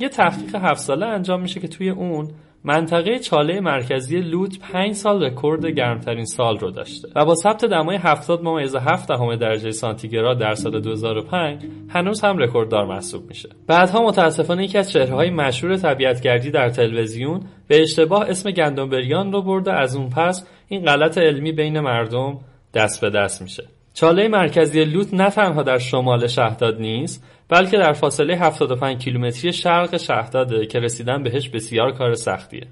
یه 0.00 0.08
تحقیق 0.08 0.54
هفت 0.54 0.80
ساله 0.80 1.06
انجام 1.06 1.40
میشه 1.40 1.60
که 1.60 1.68
توی 1.68 1.90
اون 1.90 2.28
منطقه 2.64 3.18
چاله 3.18 3.60
مرکزی 3.60 4.20
لوت 4.20 4.58
5 4.58 4.92
سال 4.92 5.22
رکورد 5.24 5.66
گرمترین 5.66 6.24
سال 6.24 6.58
رو 6.58 6.70
داشته 6.70 7.08
و 7.16 7.24
با 7.24 7.34
ثبت 7.34 7.64
دمای 7.64 7.96
70 7.96 8.42
ممیز 8.42 8.76
7 8.76 9.08
دهم 9.08 9.36
درجه 9.36 9.70
سانتیگراد 9.70 10.38
در 10.38 10.54
سال 10.54 10.80
2005 10.80 11.62
هنوز 11.88 12.20
هم 12.20 12.38
رکورددار 12.38 12.86
محسوب 12.86 13.28
میشه. 13.28 13.48
بعدها 13.66 14.06
متاسفانه 14.06 14.64
یکی 14.64 14.78
از 14.78 14.90
چهرههای 14.90 15.30
مشهور 15.30 15.76
طبیعتگردی 15.76 16.50
در 16.50 16.68
تلویزیون 16.68 17.40
به 17.68 17.82
اشتباه 17.82 18.30
اسم 18.30 18.50
گندمبریان 18.50 19.32
رو 19.32 19.42
برده 19.42 19.72
از 19.72 19.96
اون 19.96 20.10
پس 20.10 20.46
این 20.68 20.84
غلط 20.84 21.18
علمی 21.18 21.52
بین 21.52 21.80
مردم 21.80 22.38
دست 22.74 23.00
به 23.00 23.10
دست 23.10 23.42
میشه. 23.42 23.64
چاله 23.94 24.28
مرکزی 24.28 24.84
لوت 24.84 25.14
نه 25.14 25.30
تنها 25.30 25.62
در 25.62 25.78
شمال 25.78 26.26
شهداد 26.26 26.80
نیست 26.80 27.24
بلکه 27.50 27.76
در 27.76 27.92
فاصله 27.92 28.36
75 28.36 29.04
کیلومتری 29.04 29.52
شرق 29.52 29.96
شهداده 29.96 30.66
که 30.66 30.80
رسیدن 30.80 31.22
بهش 31.22 31.48
بسیار 31.48 31.92
کار 31.92 32.14
سختیه. 32.14 32.66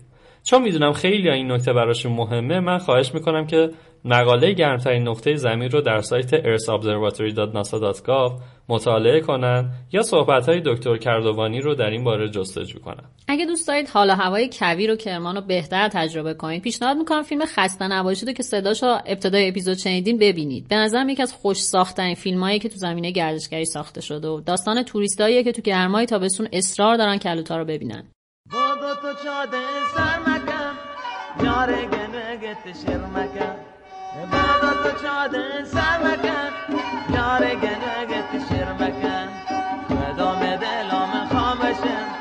چون 0.45 0.63
می‌دونم 0.63 0.93
خیلی 0.93 1.31
این 1.31 1.53
نکته 1.53 1.73
براشون 1.73 2.13
مهمه 2.13 2.61
من 2.61 2.79
خواهش 2.79 3.15
می‌کنم 3.15 3.47
که 3.47 3.71
مقاله 4.05 4.53
گرمترین 4.53 5.09
نقطه 5.09 5.35
زمین 5.35 5.71
رو 5.71 5.81
در 5.81 6.01
سایت 6.01 6.57
earthobservatory.nasa.gov 6.57 8.43
مطالعه 8.69 9.21
کنن 9.21 9.71
یا 9.93 10.03
صحبت 10.03 10.49
های 10.49 10.63
دکتر 10.65 10.97
کردوانی 10.97 11.61
رو 11.61 11.75
در 11.75 11.91
این 11.91 12.05
باره 12.05 12.29
جستجو 12.29 12.79
کنن. 12.79 13.05
اگه 13.29 13.47
دوست 13.47 13.69
دارید 13.69 13.89
حال 13.89 14.11
هوای 14.11 14.51
کویر 14.53 14.93
و 14.93 14.97
کرمان 14.97 15.37
رو 15.37 15.41
بهتر 15.41 15.89
تجربه 15.89 16.35
کنید 16.35 16.63
پیشنهاد 16.63 16.97
می‌کنم 16.97 17.23
فیلم 17.23 17.45
خسته 17.47 17.89
نباشید 17.89 18.37
که 18.37 18.43
صداش 18.43 18.85
ابتدای 18.85 19.49
اپیزود 19.49 19.77
شنیدین 19.77 20.19
ببینید. 20.19 20.69
به 20.69 20.77
نظرم 20.77 21.09
یکی 21.09 21.23
از 21.23 21.33
خوش 21.33 21.63
ساختن 21.63 22.15
فیلمایی 22.15 22.59
که 22.59 22.69
تو 22.69 22.77
زمینه 22.77 23.11
گردشگری 23.11 23.65
ساخته 23.65 24.01
شده 24.01 24.29
و 24.29 24.41
داستان 24.41 24.83
توریستاییه 24.83 25.45
که 25.45 25.53
تو 25.53 25.63
گرمای 25.63 26.07
تابستون 26.07 26.49
اصرار 26.53 26.97
دارن 26.97 27.19
کلوتا 27.19 27.57
رو 27.57 27.65
ببینن. 27.65 28.05
عبادت 34.19 35.03
چادن 35.03 35.65
سر 35.65 35.99
مکن 35.99 36.53
یار 37.15 37.55
گنگت 37.55 38.49
شیر 38.49 38.73
مکن 38.73 39.29
و 39.91 40.13
دام 40.17 40.41
دلام 40.57 41.29
خامشم 41.33 42.18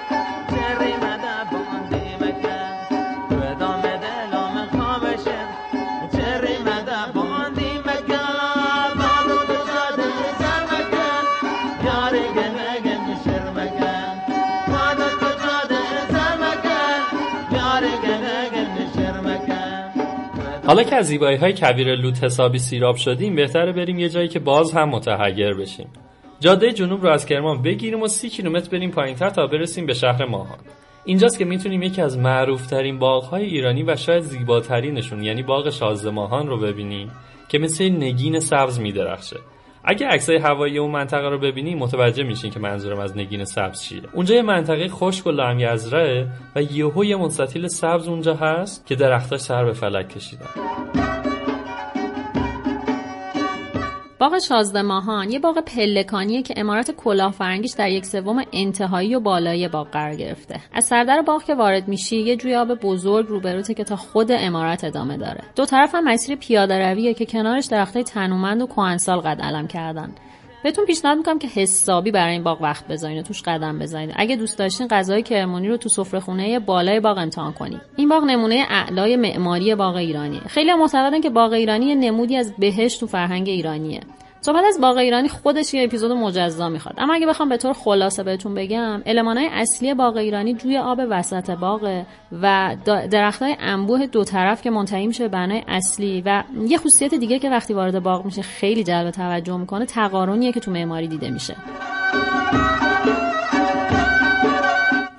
حالا 20.68 20.84
که 20.84 20.96
از 20.96 21.08
زیبایی 21.08 21.38
های 21.38 21.54
کویر 21.54 21.96
لوت 21.96 22.24
حسابی 22.24 22.60
سیراب 22.60 22.96
شدیم 22.96 23.36
بهتره 23.36 23.72
بریم 23.72 24.00
یه 24.00 24.10
جایی 24.10 24.28
که 24.28 24.40
باز 24.40 24.72
هم 24.74 24.90
متحیر 24.90 25.54
بشیم. 25.54 25.88
جاده 26.40 26.74
جنوب 26.74 27.04
رو 27.04 27.10
از 27.10 27.26
کرمان 27.26 27.62
بگیریم 27.62 28.02
و 28.02 28.08
سی 28.08 28.30
کیلومتر 28.30 28.70
بریم 28.70 28.92
پایینتر 28.92 29.30
تا 29.30 29.48
برسیم 29.48 29.86
به 29.86 29.94
شهر 29.94 30.26
ماهان. 30.26 30.58
اینجاست 31.06 31.40
که 31.40 31.46
می‌تونیم 31.46 31.82
یکی 31.82 32.02
از 32.02 32.18
معروفترین 32.18 33.00
باغهای 33.00 33.46
ایرانی 33.46 33.84
و 33.84 33.96
شاید 33.96 34.24
زیباترینشون 34.24 35.24
یعنی 35.24 35.44
باغ 35.44 35.70
شازده 35.70 36.10
ماهان 36.10 36.48
رو 36.48 36.58
ببینیم 36.58 37.12
که 37.50 37.60
مثل 37.60 37.90
نگین 37.90 38.40
سبز 38.40 38.80
میدرخشه. 38.80 39.38
اگه 39.90 40.08
عکسای 40.08 40.38
هوایی 40.38 40.78
اون 40.78 40.92
منطقه 40.92 41.30
رو 41.30 41.38
ببینی 41.38 41.76
متوجه 41.76 42.24
میشین 42.24 42.52
که 42.52 42.60
منظورم 42.60 43.00
از 43.00 43.18
نگین 43.18 43.46
سبز 43.46 43.82
چیه. 43.82 44.02
اونجا 44.14 44.36
یه 44.36 44.42
منطقه 44.42 44.88
خشک 44.88 45.28
و 45.28 45.32
لمیزرعه 45.32 46.28
و 46.56 46.62
یهو 46.62 47.06
یه 47.06 47.16
مستطیل 47.16 47.68
سبز 47.68 48.08
اونجا 48.08 48.36
هست 48.36 48.86
که 48.86 48.96
درختاش 48.96 49.40
سر 49.40 49.66
به 49.66 49.74
فلک 49.74 50.10
کشیدن. 50.10 50.48
باغ 54.20 54.40
شازده 54.40 54.82
ماهان 54.82 55.32
یه 55.32 55.40
باغ 55.40 55.60
پلکانیه 55.60 56.42
که 56.42 56.54
امارات 56.58 56.92
کلاهبرانگیش 56.92 57.72
در 57.72 57.90
یک 57.90 58.06
سوم 58.06 58.44
انتهایی 58.54 59.16
و 59.16 59.20
بالایی 59.20 59.68
باغ 59.68 59.90
قرار 59.90 60.16
گرفته. 60.16 60.60
از 60.74 60.86
سردر 60.86 61.22
باغ 61.22 61.44
که 61.44 61.56
وارد 61.56 61.88
میشی 61.88 62.18
یه 62.18 62.36
جوی 62.36 62.56
آب 62.56 62.74
بزرگ 62.74 63.28
روبروته 63.28 63.74
که 63.74 63.84
تا 63.84 63.96
خود 63.96 64.32
امارات 64.32 64.84
ادامه 64.84 65.18
داره. 65.18 65.42
دو 65.56 65.66
طرف 65.66 65.96
هم 65.96 66.04
مسیر 66.04 66.36
پیاده 66.36 66.90
رویه 66.90 67.14
که 67.14 67.26
کنارش 67.26 67.66
درختای 67.66 68.04
تنومند 68.04 68.62
و 68.62 68.68
کهنسال 68.68 69.20
قد 69.20 69.42
علم 69.42 69.68
کردن. 69.68 70.16
بهتون 70.64 70.86
پیشنهاد 70.86 71.18
می‌کنم 71.18 71.40
که 71.40 71.48
حسابی 71.48 72.12
برای 72.12 72.34
این 72.34 72.44
باغ 72.44 72.62
وقت 72.62 72.88
بذارین 72.88 73.20
و 73.20 73.22
توش 73.22 73.42
قدم 73.42 73.80
بزنید 73.80 74.14
اگه 74.16 74.36
دوست 74.36 74.58
داشتین 74.58 74.88
غذای 74.88 75.24
کرمانی 75.24 75.68
رو 75.68 75.78
تو 75.78 75.90
سفره 75.90 76.20
خونه 76.20 76.60
بالای 76.60 77.00
باغ 77.00 77.18
امتحان 77.18 77.54
کنید 77.54 77.82
این 77.96 78.10
باغ 78.10 78.24
نمونه 78.24 78.66
اعلای 78.70 79.16
معماری 79.16 79.76
باغ 79.76 79.96
ایرانیه. 79.96 80.42
خیلی 80.42 80.74
معتقدن 80.74 81.22
که 81.22 81.30
باغ 81.30 81.54
ایرانی 81.54 81.96
نمودی 81.96 82.38
از 82.38 82.54
بهشت 82.60 83.00
تو 83.00 83.08
فرهنگ 83.08 83.50
ایرانیه. 83.50 84.00
صحبت 84.42 84.64
از 84.68 84.82
باغ 84.82 84.98
ایرانی 84.98 85.30
خودش 85.30 85.74
یه 85.74 85.84
اپیزود 85.84 86.12
مجزا 86.12 86.70
می‌خواد. 86.70 86.96
اما 86.98 87.14
اگه 87.14 87.28
بخوام 87.28 87.50
به 87.50 87.58
طور 87.58 87.74
خلاصه 87.74 88.24
بهتون 88.24 88.54
بگم 88.54 89.02
المانهای 89.06 89.48
اصلی 89.52 89.94
باغ 89.94 90.18
ایرانی 90.18 90.54
جوی 90.54 90.78
آب 90.78 91.00
وسط 91.10 91.50
باغ 91.50 92.04
و 92.42 92.76
درختای 93.12 93.56
انبوه 93.60 94.08
دو 94.08 94.24
طرف 94.24 94.62
که 94.62 94.70
منتهی 94.70 95.08
میشه 95.08 95.28
بنای 95.28 95.64
اصلی 95.68 96.24
و 96.26 96.44
یه 96.68 96.78
خصوصیت 96.78 97.14
دیگه 97.14 97.40
که 97.40 97.50
وقتی 97.50 97.74
وارد 97.74 98.04
باغ 98.04 98.26
میشه 98.26 98.42
خیلی 98.42 98.84
جلب 98.84 99.12
توجه 99.12 99.58
می‌کنه 99.58 99.86
تقارنیه 99.86 100.52
که 100.52 100.60
تو 100.60 100.72
معماری 100.72 101.08
دیده 101.08 101.30
میشه. 101.30 101.56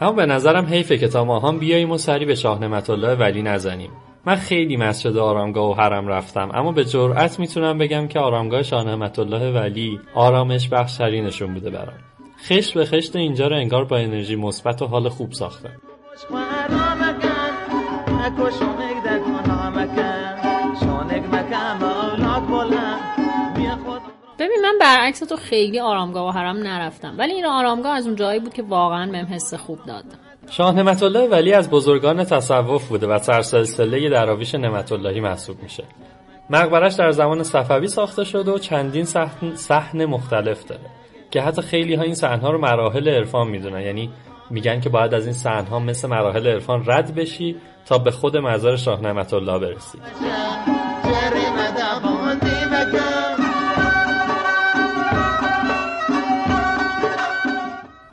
اما 0.01 0.13
به 0.13 0.27
نظرم 0.27 0.67
حیفه 0.67 0.99
که 0.99 1.09
تا 1.09 1.25
ما 1.25 1.41
هم 1.41 1.59
بیاییم 1.59 1.91
و 1.91 1.99
سری 1.99 2.25
به 2.25 2.35
شاه 2.35 2.61
نعمت 2.61 2.91
الله 2.91 3.15
ولی 3.15 3.43
نزنیم. 3.43 3.91
من 4.29 4.37
خیلی 4.37 4.77
مسجد 4.77 5.17
آرامگاه 5.17 5.71
و 5.71 5.75
حرم 5.75 6.09
رفتم 6.09 6.51
اما 6.55 6.73
به 6.73 6.85
جرأت 6.85 7.39
می‌تونم 7.39 7.79
بگم 7.79 8.09
که 8.09 8.19
آرامگاه 8.19 8.63
شاه 8.63 8.85
نعمت 8.85 9.19
الله 9.19 9.53
ولی 9.53 10.01
آرامش 10.15 10.69
بخشترینشون 10.69 11.55
بوده 11.55 11.71
برام. 11.71 11.99
خشت 12.49 12.75
به 12.75 12.85
خشت 12.85 13.17
اینجا 13.17 13.47
رو 13.49 13.57
انگار 13.57 13.85
با 13.85 13.97
انرژی 13.97 14.37
مثبت 14.37 14.83
و 14.83 14.87
حال 14.87 15.09
خوب 15.09 15.33
ساخته 15.33 15.71
ببین 24.39 24.59
من 24.63 24.79
برعکس 24.81 25.19
تو 25.19 25.37
خیلی 25.37 25.81
آرامگاه 25.81 26.29
و 26.29 26.31
حرم 26.31 26.57
نرفتم 26.57 27.15
ولی 27.19 27.33
این 27.33 27.47
آرامگاه 27.47 27.97
از 27.97 28.07
اون 28.07 28.17
جایی 28.17 28.41
بود 28.41 28.55
که 28.55 28.63
واقعا 28.63 29.13
بهم 29.13 29.27
حس 29.27 29.55
خوب 29.55 29.79
داد. 29.87 30.28
شاه 30.51 30.73
نعمت 30.73 31.03
الله 31.03 31.29
ولی 31.29 31.53
از 31.53 31.71
بزرگان 31.71 32.25
تصوف 32.25 32.89
بوده 32.89 33.07
و 33.07 33.19
سرسلسله 33.19 34.09
دراویش 34.09 34.55
نعمت 34.55 34.93
اللهی 34.93 35.21
محسوب 35.21 35.63
میشه. 35.63 35.85
مقبرش 36.51 36.95
در 36.95 37.11
زمان 37.11 37.43
صفوی 37.43 37.89
ساخته 37.89 38.25
شده 38.25 38.51
و 38.51 38.59
چندین 38.59 39.05
صحن, 39.55 40.05
مختلف 40.05 40.65
داره 40.65 40.83
که 41.31 41.41
حتی 41.43 41.63
خیلی 41.63 41.95
ها 41.95 42.03
این 42.03 42.15
صحنه 42.15 42.51
رو 42.51 42.59
مراحل 42.59 43.09
عرفان 43.09 43.49
می‌دونن. 43.49 43.81
یعنی 43.81 44.11
میگن 44.51 44.81
که 44.81 44.89
باید 44.89 45.15
از 45.15 45.25
این 45.25 45.35
صحنه 45.35 45.69
ها 45.69 45.79
مثل 45.79 46.09
مراحل 46.09 46.47
عرفان 46.47 46.83
رد 46.87 47.15
بشی 47.15 47.57
تا 47.87 47.99
به 47.99 48.11
خود 48.11 48.37
مزار 48.37 48.77
شاه 48.77 49.01
نعمت 49.01 49.35
الله 49.35 49.59
برسی 49.59 49.99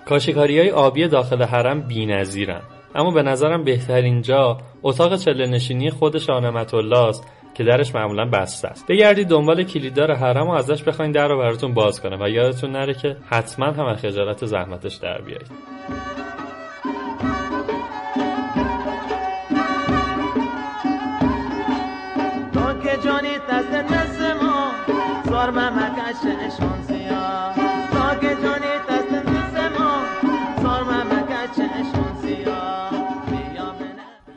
کاشیکاری 0.06 0.60
های 0.60 0.72
آبی 0.72 1.08
داخل 1.08 1.44
حرم 1.44 1.82
بی 1.82 2.06
نظیرن. 2.06 2.62
اما 2.96 3.12
به 3.12 3.24
نظرم 3.24 3.64
بهترین 3.64 4.22
جا 4.22 4.58
اتاق 4.84 5.18
چله 5.18 5.48
نشینی 5.48 5.90
خود 5.90 6.30
الله 6.30 7.00
است 7.00 7.28
که 7.54 7.64
درش 7.64 7.96
معمولا 7.96 8.26
بسته 8.26 8.68
است. 8.68 8.88
بگردید 8.88 9.28
دنبال 9.28 9.64
کلیددار 9.64 10.14
حرم 10.14 10.48
و 10.48 10.52
ازش 10.52 10.84
بخواین 10.84 11.12
در 11.12 11.28
رو 11.28 11.38
براتون 11.38 11.74
باز 11.74 12.02
کنه 12.02 12.18
و 12.26 12.30
یادتون 12.30 12.72
نره 12.72 12.94
که 12.94 13.18
حتما 13.30 13.66
هم 13.66 13.86
از 13.86 13.98
خجالت 13.98 14.46
زحمتش 14.46 14.96
در 14.96 15.22
بیایید. 15.22 15.52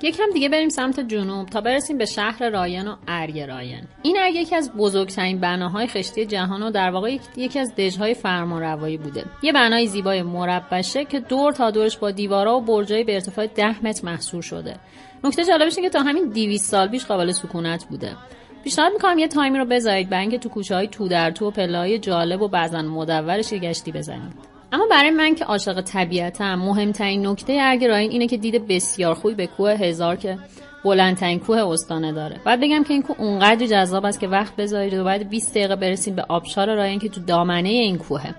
یکم 0.02 0.24
دیگه 0.34 0.48
بریم 0.48 0.68
سمت 0.68 1.00
جنوب 1.00 1.48
تا 1.48 1.60
برسیم 1.60 1.98
به 1.98 2.04
شهر 2.04 2.50
راین 2.50 2.88
و 2.88 2.96
ارگ 3.08 3.40
راین 3.40 3.84
این 4.02 4.16
ارگ 4.20 4.34
یکی 4.34 4.56
از 4.56 4.72
بزرگترین 4.72 5.40
بناهای 5.40 5.86
خشتی 5.86 6.26
جهان 6.26 6.62
و 6.62 6.70
در 6.70 6.90
واقع 6.90 7.18
یکی 7.36 7.58
از 7.58 7.74
دژهای 7.74 8.14
فرمانروایی 8.14 8.96
بوده. 8.96 9.24
یه 9.42 9.52
بنای 9.52 9.86
زیبای 9.86 10.22
مربع 10.22 10.82
که 10.82 11.20
دور 11.20 11.52
تا 11.52 11.70
دورش 11.70 11.98
با 11.98 12.10
دیوارا 12.10 12.56
و 12.56 12.60
برجای 12.60 13.04
به 13.04 13.14
ارتفاع 13.14 13.46
10 13.46 13.86
متر 13.86 14.06
محصور 14.06 14.42
شده. 14.42 14.76
نکته 15.24 15.44
جالبش 15.44 15.76
اینه 15.76 15.88
که 15.88 15.98
تا 15.98 16.02
همین 16.02 16.28
200 16.28 16.70
سال 16.70 16.88
پیش 16.88 17.06
قابل 17.06 17.32
سکونت 17.32 17.84
بوده. 17.84 18.16
پیشنهاد 18.64 18.92
می‌کنم 18.92 19.18
یه 19.18 19.28
تایمی 19.28 19.58
رو 19.58 19.64
بذارید 19.64 20.10
برای 20.10 20.38
تو 20.38 20.48
کوچه 20.48 20.74
های 20.74 20.88
تو 20.88 21.08
در 21.08 21.30
تو 21.30 21.46
و 21.46 21.50
پله 21.50 21.98
جالب 21.98 22.42
و 22.42 22.48
بعضا 22.48 22.82
مدورش 22.82 23.54
گشتی 23.54 23.92
بزنید. 23.92 24.57
اما 24.72 24.86
برای 24.90 25.10
من 25.10 25.34
که 25.34 25.44
عاشق 25.44 25.80
طبیعتم 25.80 26.54
مهمترین 26.54 27.26
نکته 27.26 27.58
ارگ 27.60 27.84
راین 27.84 28.10
اینه 28.10 28.26
که 28.26 28.36
دید 28.36 28.68
بسیار 28.68 29.14
خوبی 29.14 29.34
به 29.34 29.46
کوه 29.46 29.70
هزار 29.70 30.16
که 30.16 30.38
بلندترین 30.84 31.38
کوه 31.38 31.58
استانه 31.58 32.12
داره. 32.12 32.40
بعد 32.44 32.60
بگم 32.60 32.84
که 32.84 32.92
این 32.94 33.02
کوه 33.02 33.20
اونقدر 33.20 33.66
جذاب 33.66 34.04
است 34.04 34.20
که 34.20 34.28
وقت 34.28 34.56
بذارید 34.56 34.94
و 34.94 35.04
بعد 35.04 35.28
20 35.28 35.50
دقیقه 35.50 35.76
برسید 35.76 36.16
به 36.16 36.24
آبشار 36.28 36.74
راین 36.74 36.98
که 36.98 37.08
تو 37.08 37.20
دامنه 37.20 37.68
این 37.68 37.98
کوهه 37.98 38.34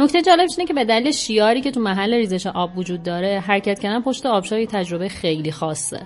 نکته 0.00 0.22
جالبش 0.22 0.50
اینه 0.58 0.68
که 0.68 0.74
به 0.74 0.84
دلیل 0.84 1.12
شیاری 1.12 1.60
که 1.60 1.70
تو 1.70 1.80
محل 1.80 2.14
ریزش 2.14 2.46
آب 2.46 2.78
وجود 2.78 3.02
داره 3.02 3.40
حرکت 3.40 3.78
کردن 3.78 4.02
پشت 4.02 4.26
آبشار 4.26 4.64
تجربه 4.64 5.08
خیلی 5.08 5.52
خاصه. 5.52 6.00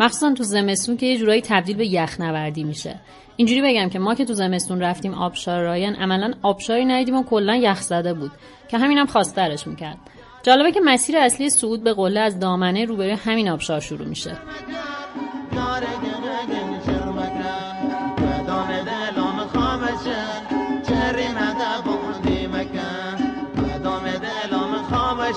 مخصوصا 0.00 0.34
تو 0.34 0.42
زمستون 0.44 0.96
که 0.96 1.06
یه 1.06 1.18
جورایی 1.18 1.40
تبدیل 1.40 1.76
به 1.76 1.86
یخنوردی 1.86 2.64
میشه. 2.64 3.00
اینجوری 3.36 3.62
بگم 3.62 3.88
که 3.88 3.98
ما 3.98 4.14
که 4.14 4.24
تو 4.24 4.32
زمستون 4.32 4.80
رفتیم 4.80 5.14
آبشار 5.14 5.62
راین 5.62 5.94
عملا 5.94 6.32
آبشاری 6.42 6.84
ندیدیم 6.84 7.16
و 7.16 7.24
کلا 7.24 7.56
یخ 7.56 7.80
زده 7.80 8.14
بود 8.14 8.30
که 8.68 8.78
همینم 8.78 9.06
خواسترش 9.06 9.66
می‌کرد 9.66 9.98
جالبه 10.42 10.72
که 10.72 10.80
مسیر 10.84 11.18
اصلی 11.18 11.50
صعود 11.50 11.84
به 11.84 11.92
قله 11.92 12.20
از 12.20 12.40
دامنه 12.40 12.84
روبروی 12.84 13.10
همین 13.10 13.48
آبشار 13.48 13.80
شروع 13.80 14.08
میشه 14.08 14.36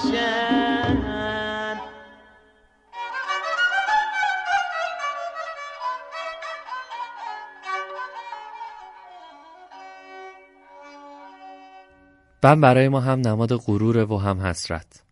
Yeah. 0.02 0.49
بم 12.42 12.62
برای 12.62 12.90
ما 12.90 13.00
هم 13.00 13.20
نماد 13.20 13.56
غروره 13.56 14.04
و 14.04 14.18
هم 14.18 14.40
حسرت. 14.40 15.04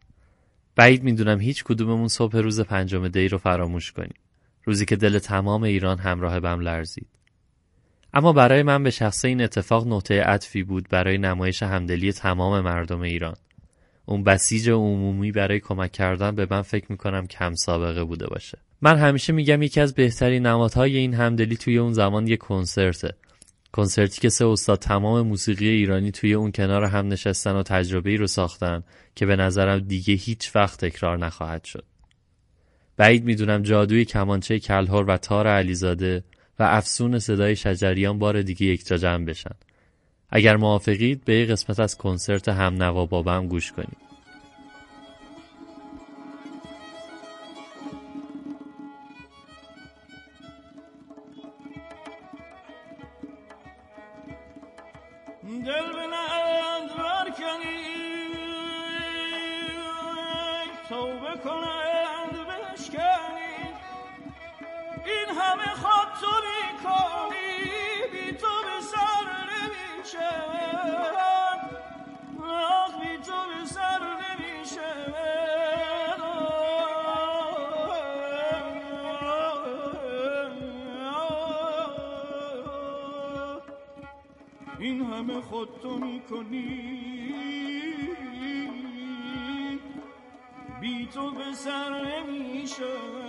بعید 0.76 1.04
می‌دونم 1.04 1.40
هیچ 1.40 1.64
کدوممون 1.64 2.08
صبح 2.08 2.38
روز 2.38 2.60
پنجم 2.60 3.08
دی 3.08 3.28
رو 3.28 3.38
فراموش 3.38 3.92
کنیم. 3.92 4.16
روزی 4.64 4.86
که 4.86 4.96
دل 4.96 5.20
تمام 5.20 5.64
ایران 5.64 6.00
همراه 6.00 6.40
بم 6.40 6.60
لرزید. 6.60 7.08
اما 8.14 8.34
برای 8.34 8.64
من 8.64 8.84
به 8.84 8.90
شخص 8.90 9.26
این 9.26 9.42
اتفاق 9.42 9.88
نقطه 9.88 10.22
عطفی 10.22 10.64
بود 10.64 10.88
برای 10.90 11.18
نمایش 11.18 11.64
همدلی 11.64 12.12
تمام 12.12 12.62
مردم 12.62 13.02
ایران. 13.02 13.36
اون 14.06 14.24
بسیج 14.24 14.70
عمومی 14.70 15.32
برای 15.32 15.60
کمک 15.60 15.92
کردن 15.92 16.36
به 16.36 16.48
من 16.50 16.62
فکر 16.62 16.86
می‌کنم 16.90 17.28
کم 17.28 17.56
سابقه 17.56 18.04
بوده 18.04 18.28
باشه. 18.28 18.58
من 18.82 18.98
همیشه 18.98 19.34
میگم 19.34 19.62
یکی 19.62 19.82
از 19.82 19.94
بهترین 19.94 20.46
نمادهای 20.46 20.98
این 20.98 21.14
همدلی 21.14 21.58
توی 21.58 21.78
اون 21.78 21.94
زمان 21.94 22.28
یه 22.28 22.38
کنسرته. 22.38 23.16
کنسرتی 23.72 24.22
که 24.22 24.30
سه 24.30 24.46
استاد 24.46 24.80
تمام 24.80 25.28
موسیقی 25.28 25.68
ایرانی 25.68 26.12
توی 26.12 26.34
اون 26.34 26.52
کنار 26.52 26.84
هم 26.84 27.08
نشستن 27.08 27.56
و 27.56 27.64
تجربه 27.64 28.10
ای 28.10 28.18
رو 28.18 28.28
ساختن 28.28 28.84
که 29.16 29.26
به 29.26 29.36
نظرم 29.36 29.80
دیگه 29.80 30.14
هیچ 30.14 30.56
وقت 30.56 30.86
تکرار 30.86 31.18
نخواهد 31.18 31.64
شد. 31.64 31.84
بعید 32.98 33.26
می‌دونم 33.26 33.62
جادوی 33.62 34.06
کمانچه 34.06 34.60
کلهر 34.60 35.04
و 35.08 35.18
تار 35.18 35.48
علیزاده 35.48 36.24
و 36.60 36.64
افسون 36.64 37.20
صدای 37.20 37.56
شجریان 37.56 38.20
بار 38.20 38.42
دیگه 38.42 38.66
یک 38.66 38.88
جا 38.88 38.98
جمع 38.98 39.26
بشن. 39.26 39.56
اگر 40.30 40.56
موافقید 40.56 41.26
به 41.26 41.36
یک 41.36 41.50
قسمت 41.50 41.80
از 41.80 41.98
کنسرت 41.98 42.50
هم 42.50 42.84
نوا 42.84 43.06
بابم 43.06 43.48
گوش 43.48 43.72
کنید. 43.72 44.07
توبه 60.90 61.38
کنند 61.44 62.36
بشکنی. 62.48 63.58
این 65.06 65.30
همه 65.38 65.74
خود 65.76 66.10
تو 66.22 66.34
می‌کنی 66.48 67.52
بی 68.12 68.32
تو 68.32 68.48
به 68.66 68.82
سر 68.82 69.28
نمی‌شود 69.52 70.80
آخ 72.50 72.92
بی 73.02 73.18
تو 73.18 73.40
به 73.48 73.66
سر 73.66 74.02
نمی‌شود 74.22 75.28
این 84.80 84.98
همه 85.14 85.42
خود 85.42 85.70
تو 85.82 85.98
می‌کنی. 85.98 87.17
بی 90.88 91.06
تو 91.14 91.32
به 91.32 91.54
سر 91.54 91.90
نمی‌شد 92.06 93.27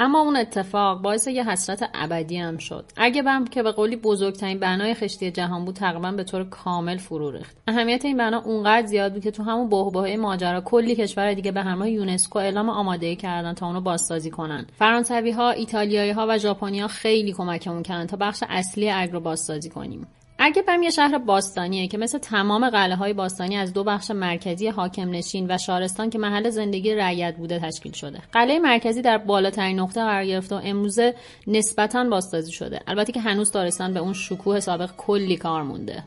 اما 0.00 0.20
اون 0.20 0.36
اتفاق 0.36 1.02
باعث 1.02 1.26
یه 1.26 1.50
حسرت 1.50 1.90
ابدی 1.94 2.36
هم 2.36 2.58
شد. 2.58 2.84
اگه 2.96 3.22
بم 3.22 3.44
که 3.44 3.62
به 3.62 3.72
قولی 3.72 3.96
بزرگترین 3.96 4.58
بنای 4.58 4.94
خشتی 4.94 5.30
جهان 5.30 5.64
بود 5.64 5.74
تقریبا 5.74 6.12
به 6.12 6.24
طور 6.24 6.44
کامل 6.44 6.96
فرو 6.96 7.30
ریخت. 7.30 7.56
اهمیت 7.68 8.04
این 8.04 8.16
بنا 8.16 8.42
اونقدر 8.42 8.86
زیاد 8.86 9.12
بود 9.12 9.22
که 9.22 9.30
تو 9.30 9.42
همون 9.42 9.68
بحبوحه 9.68 10.16
ماجرا 10.16 10.60
کلی 10.60 10.94
کشور 10.94 11.34
دیگه 11.34 11.52
به 11.52 11.62
همراه 11.62 11.90
یونسکو 11.90 12.38
اعلام 12.38 12.68
آمادگی 12.68 13.16
کردن 13.16 13.52
تا 13.52 13.66
اونو 13.66 13.80
بازسازی 13.80 14.30
کنن. 14.30 14.66
فرانسوی 14.78 15.30
ها 15.30 15.50
ایتالیایی 15.50 16.10
ها 16.10 16.26
و 16.28 16.38
ژاپنی 16.38 16.80
ها 16.80 16.88
خیلی 16.88 17.32
کمکمون 17.32 17.82
کردن 17.82 18.06
تا 18.06 18.16
بخش 18.16 18.42
اصلی 18.48 18.90
ارگ 18.90 19.12
رو 19.12 19.20
بازسازی 19.20 19.70
کنیم. 19.70 20.06
اگه 20.46 20.62
بم 20.62 20.82
یه 20.82 20.90
شهر 20.90 21.18
باستانیه 21.18 21.88
که 21.88 21.98
مثل 21.98 22.18
تمام 22.18 22.70
قلعه 22.70 22.96
های 22.96 23.12
باستانی 23.12 23.56
از 23.56 23.72
دو 23.72 23.84
بخش 23.84 24.10
مرکزی 24.10 24.68
حاکم 24.68 25.10
نشین 25.10 25.46
و 25.50 25.58
شارستان 25.58 26.10
که 26.10 26.18
محل 26.18 26.50
زندگی 26.50 26.94
رعیت 26.94 27.36
بوده 27.36 27.58
تشکیل 27.58 27.92
شده. 27.92 28.18
قلعه 28.32 28.58
مرکزی 28.58 29.02
در 29.02 29.18
بالاترین 29.18 29.80
نقطه 29.80 30.00
قرار 30.00 30.24
گرفته 30.24 30.54
و 30.54 30.60
امروزه 30.64 31.14
نسبتا 31.46 32.04
بازسازی 32.04 32.52
شده. 32.52 32.80
البته 32.86 33.12
که 33.12 33.20
هنوز 33.20 33.52
دارستان 33.52 33.94
به 33.94 34.00
اون 34.00 34.12
شکوه 34.12 34.60
سابق 34.60 34.90
کلی 34.96 35.36
کار 35.36 35.62
مونده. 35.62 36.04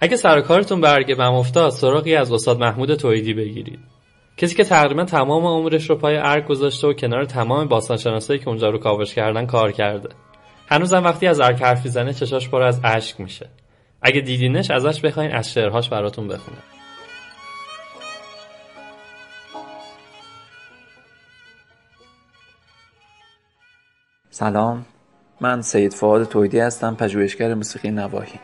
اگه 0.00 0.16
سر 0.16 0.40
کارتون 0.40 0.80
برگه 0.80 1.14
بم 1.14 1.34
افتاد 1.34 1.70
سراغی 1.70 2.14
از 2.14 2.32
استاد 2.32 2.60
محمود 2.60 2.94
تویدی 2.94 3.34
بگیرید. 3.34 3.78
کسی 4.36 4.54
که 4.54 4.64
تقریبا 4.64 5.04
تمام 5.04 5.46
عمرش 5.46 5.90
رو 5.90 5.96
پای 5.96 6.16
ارگ 6.16 6.46
گذاشته 6.46 6.86
و 6.86 6.92
کنار 6.92 7.24
تمام 7.24 7.68
باستانشناسایی 7.68 8.40
که 8.40 8.48
اونجا 8.48 8.70
رو 8.70 8.78
کاوش 8.78 9.14
کردن 9.14 9.46
کار 9.46 9.72
کرده. 9.72 10.08
هنوزم 10.68 11.04
وقتی 11.04 11.26
از 11.26 11.40
ارگ 11.40 11.62
حرف 11.62 11.84
می‌زنه 11.84 12.12
چشاش 12.12 12.48
پر 12.48 12.62
از 12.62 12.80
اشک 12.84 13.20
میشه. 13.20 13.48
اگه 14.02 14.20
دیدینش 14.20 14.70
ازش 14.70 15.00
بخواین 15.00 15.32
از 15.32 15.52
شعرهاش 15.52 15.88
براتون 15.88 16.28
بخونه 16.28 16.56
سلام. 24.30 24.86
من 25.40 25.62
سید 25.62 25.92
فعاد 25.92 26.24
تویدی 26.24 26.60
هستم 26.60 26.94
پژوهشگر 26.94 27.54
موسیقی 27.54 27.90
نواحی. 27.90 28.40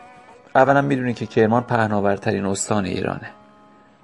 اولا 0.54 0.82
می‌دونید 0.82 1.16
که 1.16 1.26
کرمان 1.26 1.62
پهناورترین 1.62 2.46
استان 2.46 2.84
ایرانه 2.84 3.30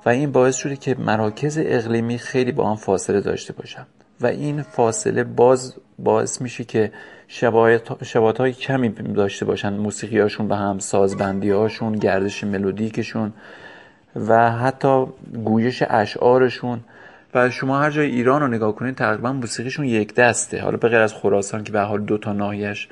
و 0.07 0.09
این 0.09 0.33
باعث 0.33 0.57
شده 0.57 0.76
که 0.76 0.94
مراکز 0.98 1.59
اقلیمی 1.62 2.18
خیلی 2.18 2.52
با 2.52 2.70
هم 2.70 2.76
فاصله 2.76 3.20
داشته 3.20 3.52
باشن 3.52 3.87
و 4.20 4.26
این 4.26 4.62
فاصله 4.62 5.24
باز 5.24 5.74
باعث 5.98 6.40
میشه 6.40 6.64
که 6.64 6.92
شباهت 7.28 8.38
های 8.38 8.52
کمی 8.52 8.88
داشته 8.88 9.44
باشن. 9.44 9.72
موسیقی 9.72 10.18
هاشون 10.18 10.48
به 10.48 10.56
هم 10.56 10.78
سازبندی 10.78 11.50
هاشون 11.50 11.92
گردش 11.92 12.44
ملودیکشون 12.44 13.32
و 14.28 14.50
حتی 14.50 15.06
گویش 15.44 15.82
اشعارشون. 15.86 16.80
و 17.34 17.50
شما 17.50 17.80
هر 17.80 17.90
جای 17.90 18.10
ایران 18.10 18.40
رو 18.40 18.48
نگاه 18.48 18.74
کنید 18.74 18.94
تقریبا 18.94 19.32
موسیقیشون 19.32 19.84
یک 19.84 20.14
دسته. 20.14 20.60
حالا 20.60 20.76
به 20.76 20.88
غیر 20.88 20.98
از 20.98 21.14
خراسان 21.14 21.64
که 21.64 21.72
به 21.72 21.80
حال 21.80 22.00
دو 22.00 22.18
تا 22.18 22.32
ناحیهش 22.32 22.88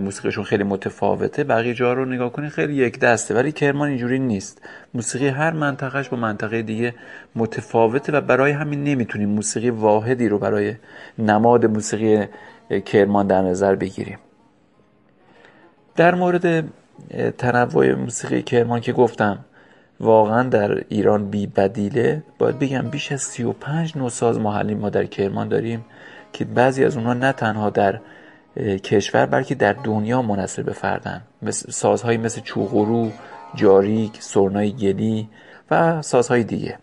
موسیقیشون 0.00 0.44
خیلی 0.44 0.64
متفاوته 0.64 1.44
بقیه 1.44 1.74
جا 1.74 1.92
رو 1.92 2.04
نگاه 2.04 2.32
کنید 2.32 2.50
خیلی 2.50 2.74
یک 2.74 2.98
دسته. 2.98 3.34
ولی 3.34 3.52
کرمان 3.52 3.88
اینجوری 3.88 4.18
نیست. 4.18 4.62
موسیقی 4.94 5.28
هر 5.28 5.50
منطقهش 5.50 6.08
با 6.08 6.16
منطقه 6.16 6.62
دیگه 6.62 6.94
متفاوته 7.36 8.12
و 8.12 8.20
برای 8.20 8.52
همین 8.52 8.84
نمی‌تونیم 8.84 9.28
موسیقی 9.28 9.70
واحدی 9.70 10.28
رو 10.28 10.38
برای 10.38 10.74
نماد 11.18 11.66
موسیقی 11.66 12.26
کرمان 12.70 13.26
در 13.26 13.42
نظر 13.42 13.74
بگیریم. 13.74 14.18
در 15.96 16.14
مورد 16.14 16.64
تنوع 17.38 17.94
موسیقی 17.94 18.42
کرمان 18.42 18.80
که 18.80 18.92
گفتم 18.92 19.44
واقعا 20.00 20.42
در 20.42 20.84
ایران 20.88 21.30
بی 21.30 21.46
بدیله. 21.46 22.22
باید 22.38 22.58
بگم 22.58 22.82
بیش 22.82 23.12
از 23.12 23.22
35 23.22 23.96
نوساز 23.96 24.38
محلی 24.38 24.74
ما 24.74 24.90
در 24.90 25.04
کرمان 25.04 25.48
داریم 25.48 25.84
که 26.32 26.44
بعضی 26.44 26.84
از 26.84 26.96
اونها 26.96 27.14
نه 27.14 27.32
تنها 27.32 27.70
در 27.70 28.00
کشور 28.84 29.26
بلکه 29.26 29.54
در 29.54 29.72
دنیا 29.72 30.22
منصر 30.22 30.62
به 30.62 30.72
فردن. 30.72 31.22
مثل 31.42 31.70
سازهایی 31.70 32.18
مثل 32.18 32.40
چوغورو، 32.40 33.10
جاریک، 33.54 34.22
سرنای 34.22 34.72
گلی 34.72 35.28
و 35.70 36.02
سازهای 36.02 36.44
دیگه. 36.44 36.78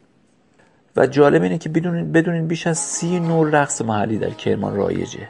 و 0.95 1.07
جالب 1.07 1.41
اینه 1.41 1.57
که 1.57 1.69
بدونین, 1.69 2.11
بدونین 2.11 2.47
بیش 2.47 2.67
از 2.67 2.77
سی 2.77 3.19
نوع 3.19 3.49
رقص 3.51 3.81
محلی 3.81 4.17
در 4.17 4.29
کرمان 4.29 4.75
رایجه. 4.75 5.27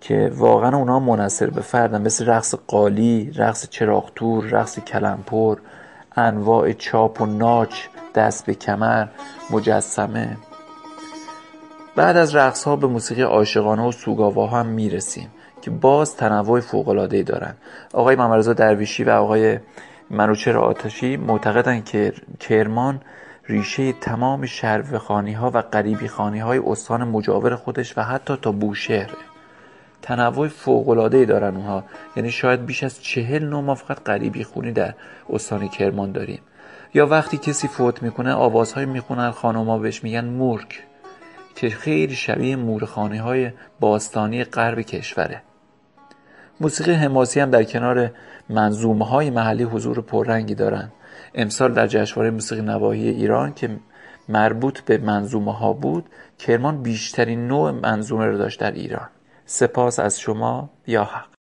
که 0.00 0.32
واقعا 0.34 0.76
اونا 0.76 0.98
منصر 0.98 1.50
به 1.50 1.60
فردن 1.60 2.02
مثل 2.02 2.26
رقص 2.26 2.54
قالی، 2.66 3.32
رقص 3.36 3.68
چراغتور، 3.68 4.44
رقص 4.44 4.78
کلمپر، 4.78 5.58
انواع 6.16 6.72
چاپ 6.72 7.20
و 7.20 7.26
ناچ، 7.26 7.74
دست 8.14 8.46
به 8.46 8.54
کمر، 8.54 9.06
مجسمه. 9.50 10.36
بعد 11.96 12.16
از 12.16 12.34
رقص 12.34 12.64
ها 12.64 12.76
به 12.76 12.86
موسیقی 12.86 13.22
عاشقانه 13.22 13.82
و 13.82 13.92
سوگاوا 13.92 14.46
هم 14.46 14.66
می‌رسیم 14.66 15.30
که 15.62 15.70
باز 15.70 16.16
تنوع 16.16 16.60
فوق 16.60 16.88
العاده 16.88 17.22
دارن. 17.22 17.54
آقای 17.92 18.16
محمد 18.16 18.52
درویشی 18.52 19.04
و 19.04 19.10
آقای 19.10 19.58
منوچهر 20.10 20.58
آتشی 20.58 21.16
معتقدند 21.16 21.84
که 21.84 22.12
کرمان 22.40 23.00
ریشه 23.48 23.92
تمام 23.92 24.46
شرف 24.46 24.94
خانی 24.94 25.32
ها 25.32 25.50
و 25.54 25.62
غریبی 25.62 26.08
خانی 26.08 26.38
های 26.38 26.58
استان 26.66 27.04
مجاور 27.04 27.56
خودش 27.56 27.98
و 27.98 28.02
حتی 28.02 28.36
تا 28.42 28.52
بوشهره. 28.52 29.35
تنوع 30.06 30.48
فوق 30.48 30.88
العاده 30.88 31.24
دارن 31.24 31.56
اونها. 31.56 31.84
یعنی 32.16 32.30
شاید 32.30 32.66
بیش 32.66 32.82
از 32.82 33.02
چهل 33.02 33.44
نوع 33.44 33.62
ما 33.62 33.74
فقط 33.74 34.04
غریبی 34.04 34.44
خونی 34.44 34.72
در 34.72 34.94
استان 35.30 35.68
کرمان 35.68 36.12
داریم. 36.12 36.40
یا 36.94 37.06
وقتی 37.06 37.38
کسی 37.38 37.68
فوت 37.68 38.02
می‌کنه 38.02 38.32
آوازهای 38.32 38.86
می‌خونن 38.86 39.30
خانوما 39.30 39.78
بهش 39.78 40.04
میگن 40.04 40.24
مورک 40.24 40.82
که 41.54 41.70
خیلی 41.70 42.14
شبیه 42.14 42.56
مورخانه 42.56 43.20
های 43.20 43.50
باستانی 43.80 44.44
غرب 44.44 44.80
کشوره. 44.80 45.42
موسیقی 46.60 46.92
حماسی 46.92 47.40
هم 47.40 47.50
در 47.50 47.64
کنار 47.64 48.10
منظومه 48.48 49.04
های 49.04 49.30
محلی 49.30 49.62
حضور 49.62 50.00
پررنگی 50.00 50.54
دارند 50.54 50.92
امسال 51.34 51.72
در 51.72 51.86
جشنواره 51.86 52.30
موسیقی 52.30 52.62
نواحی 52.62 53.08
ایران 53.08 53.54
که 53.54 53.70
مربوط 54.28 54.80
به 54.80 54.98
منظومه 54.98 55.52
ها 55.52 55.72
بود 55.72 56.04
کرمان 56.38 56.82
بیشترین 56.82 57.48
نوع 57.48 57.70
منظومه 57.70 58.26
رو 58.26 58.38
داشت 58.38 58.60
در 58.60 58.70
ایران. 58.70 59.08
سپاس 59.46 59.98
از 59.98 60.20
شما 60.20 60.70
یا 60.86 61.04
حق. 61.04 61.35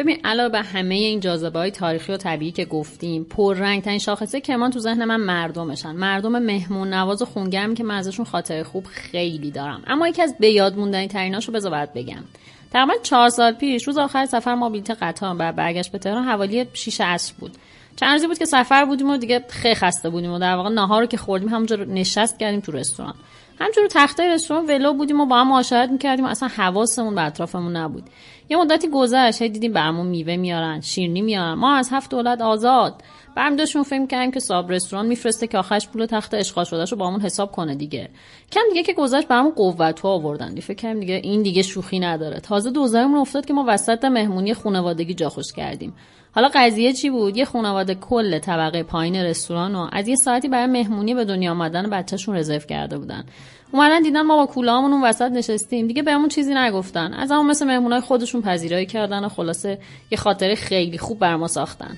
ببین 0.00 0.20
علاوه 0.24 0.48
بر 0.48 0.62
همه 0.62 0.94
این 0.94 1.20
جاذبه 1.20 1.58
های 1.58 1.70
تاریخی 1.70 2.12
و 2.12 2.16
طبیعی 2.16 2.52
که 2.52 2.64
گفتیم 2.64 3.24
پررنگ 3.24 3.82
ترین 3.82 3.98
شاخصه 3.98 4.40
کرمان 4.40 4.70
تو 4.70 4.78
ذهن 4.78 5.04
من 5.04 5.20
مردمشن. 5.20 5.92
مردم 5.92 6.38
مهمون 6.38 6.94
نواز 6.94 7.22
و 7.22 7.24
خونگرمی 7.24 7.74
که 7.74 7.84
من 7.84 7.94
ازشون 7.94 8.24
خاطره 8.24 8.62
خوب 8.62 8.86
خیلی 8.86 9.50
دارم. 9.50 9.82
اما 9.86 10.08
یکی 10.08 10.22
از 10.22 10.34
به 10.40 10.50
یاد 10.50 10.78
موندنی 10.78 11.08
تریناشو 11.08 11.52
بذار 11.52 11.70
باید 11.70 11.92
بگم. 11.92 12.24
تقریبا 12.72 12.94
چهار 13.02 13.28
سال 13.28 13.52
پیش 13.52 13.86
روز 13.86 13.98
آخر 13.98 14.26
سفر 14.26 14.54
ما 14.54 14.68
بلیت 14.68 14.90
قطار 14.90 15.34
بر 15.34 15.52
برگشت 15.52 15.92
به 15.92 15.98
تهران 15.98 16.24
حوالی 16.24 16.66
6 16.72 17.00
عصر 17.00 17.34
بود. 17.38 17.52
چند 17.96 18.12
روزی 18.12 18.26
بود 18.26 18.38
که 18.38 18.44
سفر 18.44 18.84
بودیم 18.84 19.10
و 19.10 19.16
دیگه 19.16 19.44
خیلی 19.48 19.74
خسته 19.74 20.10
بودیم 20.10 20.32
و 20.32 20.38
در 20.38 20.56
واقع 20.56 20.68
ناهار 20.68 21.00
رو 21.00 21.06
که 21.06 21.16
خوردیم 21.16 21.48
همونجا 21.48 21.76
نشست 21.76 22.38
کردیم 22.38 22.60
تو 22.60 22.72
رستوران. 22.72 23.14
همجور 23.60 23.86
تخته 23.90 24.34
رستوران 24.34 24.66
ولو 24.66 24.92
بودیم 24.92 25.20
و 25.20 25.26
با 25.26 25.36
هم 25.36 25.48
معاشرت 25.48 25.90
می‌کردیم 25.90 26.24
و 26.24 26.28
اصلا 26.28 26.48
حواسمون 26.48 27.14
به 27.14 27.22
اطرافمون 27.22 27.76
نبود. 27.76 28.04
یه 28.48 28.56
مدتی 28.56 28.88
گذشت 28.88 29.42
دیدیم 29.42 29.72
برامون 29.72 30.06
میوه 30.06 30.36
میارن 30.36 30.80
شیرنی 30.80 31.22
میارن. 31.22 31.54
ما 31.54 31.74
از 31.74 31.88
هفت 31.92 32.10
دولت 32.10 32.40
آزاد. 32.40 33.02
برم 33.36 33.56
داشتون 33.56 33.82
فکر 33.82 34.06
کردیم 34.06 34.30
که 34.30 34.40
صاحب 34.40 34.72
رستوران 34.72 35.06
میفرسته 35.06 35.46
که 35.46 35.58
آخرش 35.58 35.88
پول 35.88 36.06
تخت 36.06 36.34
اشغال 36.34 36.64
شدهشو 36.64 36.96
با 36.96 37.06
همون 37.06 37.20
حساب 37.20 37.52
کنه 37.52 37.74
دیگه. 37.74 38.08
کم 38.52 38.60
دیگه 38.68 38.82
که 38.82 38.92
گذشت 38.92 39.28
برامون 39.28 39.52
قوت 39.52 40.00
ها 40.00 40.08
آوردن. 40.08 40.54
فکر 40.54 40.74
کردیم 40.74 41.00
دیگه 41.00 41.14
این 41.14 41.42
دیگه 41.42 41.62
شوخی 41.62 41.98
نداره. 41.98 42.40
تازه 42.40 42.70
دوزارمون 42.70 43.18
افتاد 43.18 43.46
که 43.46 43.52
ما 43.52 43.64
وسط 43.68 44.04
مهمونی 44.04 44.54
خانوادگی 44.54 45.14
جا 45.14 45.28
خوش 45.28 45.52
کردیم. 45.52 45.94
حالا 46.32 46.50
قضیه 46.54 46.92
چی 46.92 47.10
بود؟ 47.10 47.36
یه 47.36 47.44
خانواده 47.44 47.94
کل 47.94 48.38
طبقه 48.38 48.82
پایین 48.82 49.16
رستوران 49.16 49.72
رو 49.72 49.88
از 49.92 50.08
یه 50.08 50.16
ساعتی 50.16 50.48
برای 50.48 50.66
مهمونی 50.66 51.14
به 51.14 51.24
دنیا 51.24 51.50
آمدن 51.50 51.90
بچهشون 51.90 52.36
رزرو 52.36 52.58
کرده 52.58 52.98
بودن. 52.98 53.24
اومدن 53.72 54.02
دیدن 54.02 54.22
ما 54.22 54.36
با 54.36 54.46
کولهامون 54.46 54.92
اون 54.92 55.04
وسط 55.04 55.30
نشستیم. 55.30 55.86
دیگه 55.86 56.02
بهمون 56.02 56.28
چیزی 56.28 56.54
نگفتن. 56.54 57.14
از 57.14 57.30
همون 57.30 57.46
مثل 57.46 57.66
مهمونای 57.66 58.00
خودشون 58.00 58.42
پذیرایی 58.42 58.86
کردن 58.86 59.24
و 59.24 59.28
خلاصه 59.28 59.78
یه 60.10 60.18
خاطره 60.18 60.54
خیلی 60.54 60.98
خوب 60.98 61.18
بر 61.18 61.36
ما 61.36 61.48
ساختن. 61.48 61.96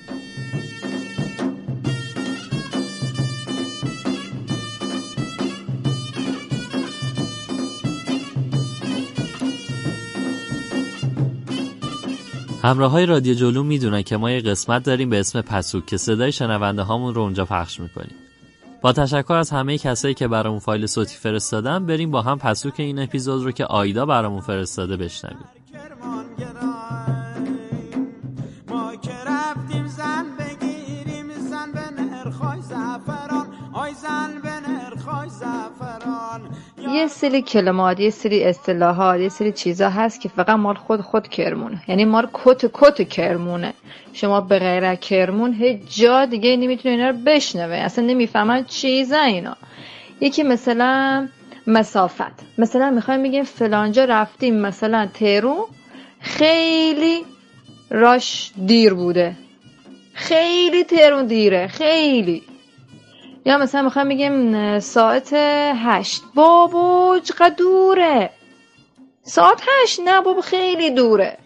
همراه 12.62 12.90
های 12.90 13.07
رادیو 13.07 13.35
جلو 13.35 13.62
می‌دونن 13.62 14.03
که 14.03 14.16
ما 14.16 14.31
یه 14.31 14.40
قسمت 14.40 14.83
داریم 14.85 15.11
به 15.11 15.20
اسم 15.20 15.40
پسوک 15.40 15.87
که 15.87 15.96
صدای 15.96 16.33
شنونده 16.33 16.83
هامون 16.83 17.14
رو 17.14 17.22
اونجا 17.22 17.44
پخش 17.44 17.81
می‌کنیم. 17.81 18.14
با 18.81 18.92
تشکر 18.92 19.35
از 19.35 19.51
همه 19.51 19.79
کسایی 19.79 20.14
که 20.14 20.29
برامون 20.29 20.59
فایل 20.59 20.87
صوتی 20.87 21.16
فرستادن 21.16 21.87
بریم 21.87 22.11
با 22.11 22.22
هم 22.22 22.38
پسوک 22.38 22.75
این 22.77 22.98
اپیزود 22.98 23.44
رو 23.44 23.53
که 23.53 23.64
آیدا 23.64 24.07
برامون 24.07 24.40
فرستاده 24.40 24.96
بشنویم. 24.96 25.62
یه 36.94 37.07
سری 37.07 37.42
کلمات 37.42 38.00
یه 38.00 38.11
سری 38.11 38.44
اصطلاحات 38.44 39.20
یه 39.20 39.28
سری 39.28 39.52
چیزا 39.52 39.88
هست 39.88 40.20
که 40.20 40.28
فقط 40.28 40.48
مال 40.50 40.74
خود 40.74 41.00
خود 41.00 41.28
کرمونه. 41.28 41.83
یعنی 41.88 42.05
مال 42.05 42.28
کت 42.33 42.70
کت 42.72 43.09
کرمونه. 43.09 43.72
شما 44.12 44.40
به 44.40 44.59
غیر 44.59 44.94
کرمون 44.94 45.52
هیچ 45.52 46.00
جا 46.00 46.24
دیگه 46.24 46.57
نمی‌تونه 46.57 46.94
اینا 46.94 47.11
رو 47.11 47.16
بشنوه 47.26 47.74
اصلا 47.76 48.05
نمی‌فهمن 48.05 48.64
چیزا 48.64 49.20
اینا. 49.20 49.57
یکی 50.20 50.42
مثلا 50.42 51.28
مسافت. 51.66 52.59
مثلا 52.59 52.90
می‌خوایم 52.90 53.22
بگیم 53.22 53.44
فلانجا 53.44 54.05
رفتیم 54.05 54.55
مثلا 54.57 55.09
تهرون. 55.14 55.64
خیلی 56.20 57.24
راش 57.90 58.52
دیر 58.66 58.94
بوده. 58.94 59.37
خیلی 60.14 60.85
تهرون 60.85 61.26
دیره. 61.26 61.66
خیلی. 61.66 62.42
یا 63.44 63.59
مثلا 63.59 63.83
می‌خوایم 63.83 64.09
بگیم 64.09 64.78
ساعت 64.78 65.33
هشت. 65.76 66.22
بابا 66.35 67.18
چقدر 67.24 67.55
دوره. 67.59 68.31
ساعت 69.22 69.62
هشت؟ 69.83 70.00
نه 70.00 70.20
بابا 70.20 70.40
خیلی 70.40 70.90
دوره. 70.90 71.38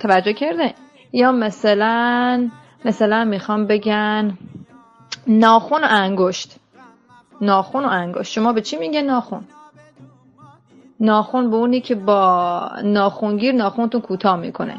توجه 0.00 0.32
کرده؟ 0.32 0.74
یا 1.12 1.32
مثلا 1.32 2.48
مثلا 2.84 3.24
می‌خوام 3.24 3.66
بگن 3.66 4.38
ناخون 5.26 5.84
و 5.84 5.86
انگشت. 5.90 6.56
ناخون 7.40 7.84
و 7.84 7.88
انگشت. 7.88 8.32
شما 8.32 8.52
به 8.52 8.60
چی 8.60 8.76
میگه 8.76 9.02
ناخون 9.02 9.44
ناخون 11.00 11.50
به 11.50 11.56
اونی 11.56 11.80
که 11.80 11.94
با 11.94 12.70
ناخونگیر 12.84 13.54
ناخونتون 13.54 14.00
کوتاه 14.00 14.36
می‌کنه. 14.36 14.76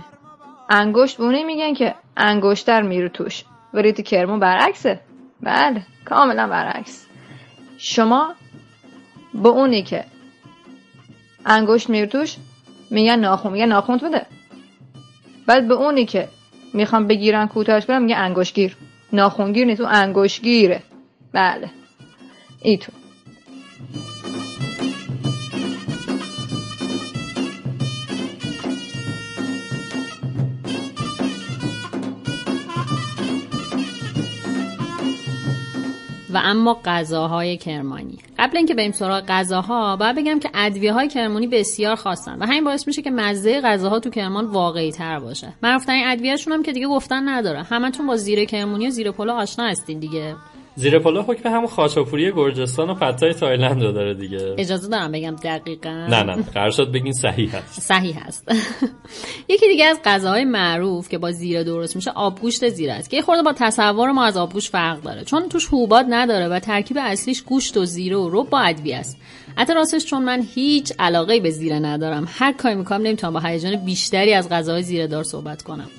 انگشت 0.70 1.18
به 1.18 1.24
اونی 1.24 1.44
میگن 1.44 1.74
که 1.74 1.96
انگشتر 2.18 2.82
میره 2.82 3.10
توش. 3.10 3.46
ولی 3.74 3.94
تو 3.94 4.02
کرمون 4.02 4.40
برعکسه. 4.40 5.00
بله 5.42 5.82
کاملا 6.06 6.48
برعکس. 6.48 7.06
شما 7.78 8.36
به 9.34 9.50
اونی 9.50 9.84
که 9.84 10.06
انگشت 11.46 11.90
میره 11.90 12.08
توش 12.08 12.36
میگن 12.90 13.20
ناخون 13.20 13.52
میگن 13.52 13.66
ناخون 13.66 13.98
بده. 13.98 14.26
بعد 15.46 15.68
به 15.68 15.74
اونی 15.74 16.06
که 16.06 16.28
می‌خوام 16.74 17.08
بگیرن 17.08 17.48
کوتاهش 17.48 17.86
کنم 17.86 18.02
میگه 18.02 18.16
انگشتگیر. 18.16 18.76
ناخونگیر 19.14 19.66
نیست 19.66 19.82
اون 19.82 19.92
انگشتگیره. 19.94 20.84
بله. 21.34 21.70
ایتون 22.62 22.96
و 36.34 36.42
اما 36.44 36.82
غذاهای 36.86 37.58
کرمانی. 37.58 38.18
قبل 38.40 38.58
اینکه 38.58 38.74
بریم 38.74 38.92
سراغ 38.92 39.24
غذاها 39.28 39.96
باید 39.96 40.16
بگم 40.16 40.40
که 40.40 40.50
ادویه 40.54 40.94
های 40.94 41.08
کرمانی 41.08 41.48
بسیار 41.48 41.96
خاصن 41.96 42.38
و 42.40 42.46
همین 42.46 42.64
باعث 42.64 42.88
میشه 42.88 43.02
که 43.02 43.12
مزه 43.12 43.62
غذاها 43.62 44.00
تو 44.00 44.10
کرمان 44.10 44.46
واقعی 44.46 44.92
تر 44.92 45.20
باشه. 45.20 45.54
معروفترین 45.64 46.08
ادویهشون 46.08 46.54
هم 46.54 46.64
که 46.64 46.72
دیگه 46.72 46.88
گفتن 46.88 47.30
نداره. 47.30 47.64
همتون 47.64 48.08
با 48.08 48.16
زیره 48.16 48.46
کرمانی 48.46 48.88
و 48.88 48.90
زیره 48.90 49.12
پلو 49.12 49.34
آشنا 49.34 49.66
هستین 49.66 50.00
دیگه. 50.00 50.36
زیره 50.76 51.00
پلو 51.00 51.22
حکم 51.22 51.50
همون 51.50 51.68
خاچاپوری 51.68 52.32
گرجستان 52.32 52.90
و 52.90 52.94
پد 52.94 53.14
تای 53.14 53.34
تایلند 53.34 53.84
رو 53.84 53.92
داره 53.92 54.14
دیگه. 54.14 54.56
اجازه 54.58 54.88
دارم 54.88 55.12
بگم 55.12 55.36
دقیقا؟ 55.44 56.08
نه 56.10 56.24
نه 56.24 56.36
قرار 56.54 56.70
شد 56.70 56.92
بگین 56.92 57.14
صحیح 57.14 57.56
هست 57.56 57.82
صحیح 57.82 58.28
هست 58.28 58.52
یکی 59.50 59.68
دیگه 59.68 59.86
از 59.86 60.00
غذاهای 60.06 60.46
معروف 60.46 61.10
که 61.10 61.18
با 61.18 61.32
زیره 61.32 61.64
درست 61.64 61.96
میشه 61.96 62.12
آبگوشت 62.12 62.70
زیره 62.70 62.94
است 62.94 63.10
که 63.10 63.18
یه 63.18 63.24
خورده 63.24 63.44
با 63.44 63.54
تصور 63.54 64.12
ما 64.12 64.26
از 64.26 64.38
آبگوشت 64.38 64.72
فرق 64.72 65.02
داره. 65.02 65.24
چون 65.24 65.50
توش 65.50 65.68
حبوبات 65.68 66.06
نداره 66.10 66.48
و 66.48 66.60
ترکیب 66.60 66.98
اصلیش 67.00 67.42
گوشت 67.44 67.78
و 67.78 67.86
زیره 67.86 68.18
و 68.18 68.30
رب 68.32 68.50
با 68.50 68.60
ادویه 68.60 68.98
است. 68.98 69.18
حتی 69.56 69.74
راستش 69.74 70.06
چون 70.06 70.24
من 70.24 70.42
هیچ 70.56 70.94
علاقه 71.00 71.40
به 71.40 71.50
زیره 71.50 71.80
ندارم. 71.80 72.28
هر 72.30 72.52
کاری 72.54 72.76
می‌کنم 72.76 73.02
نمی‌تونم 73.02 73.34
با 73.34 73.40
هیجان 73.40 73.76
بیشتری 73.76 74.34
از 74.34 74.50
غذاهای 74.50 74.84
زیره 74.84 75.08
دار 75.08 75.24
صحبت 75.24 75.62
کنم. 75.62 75.90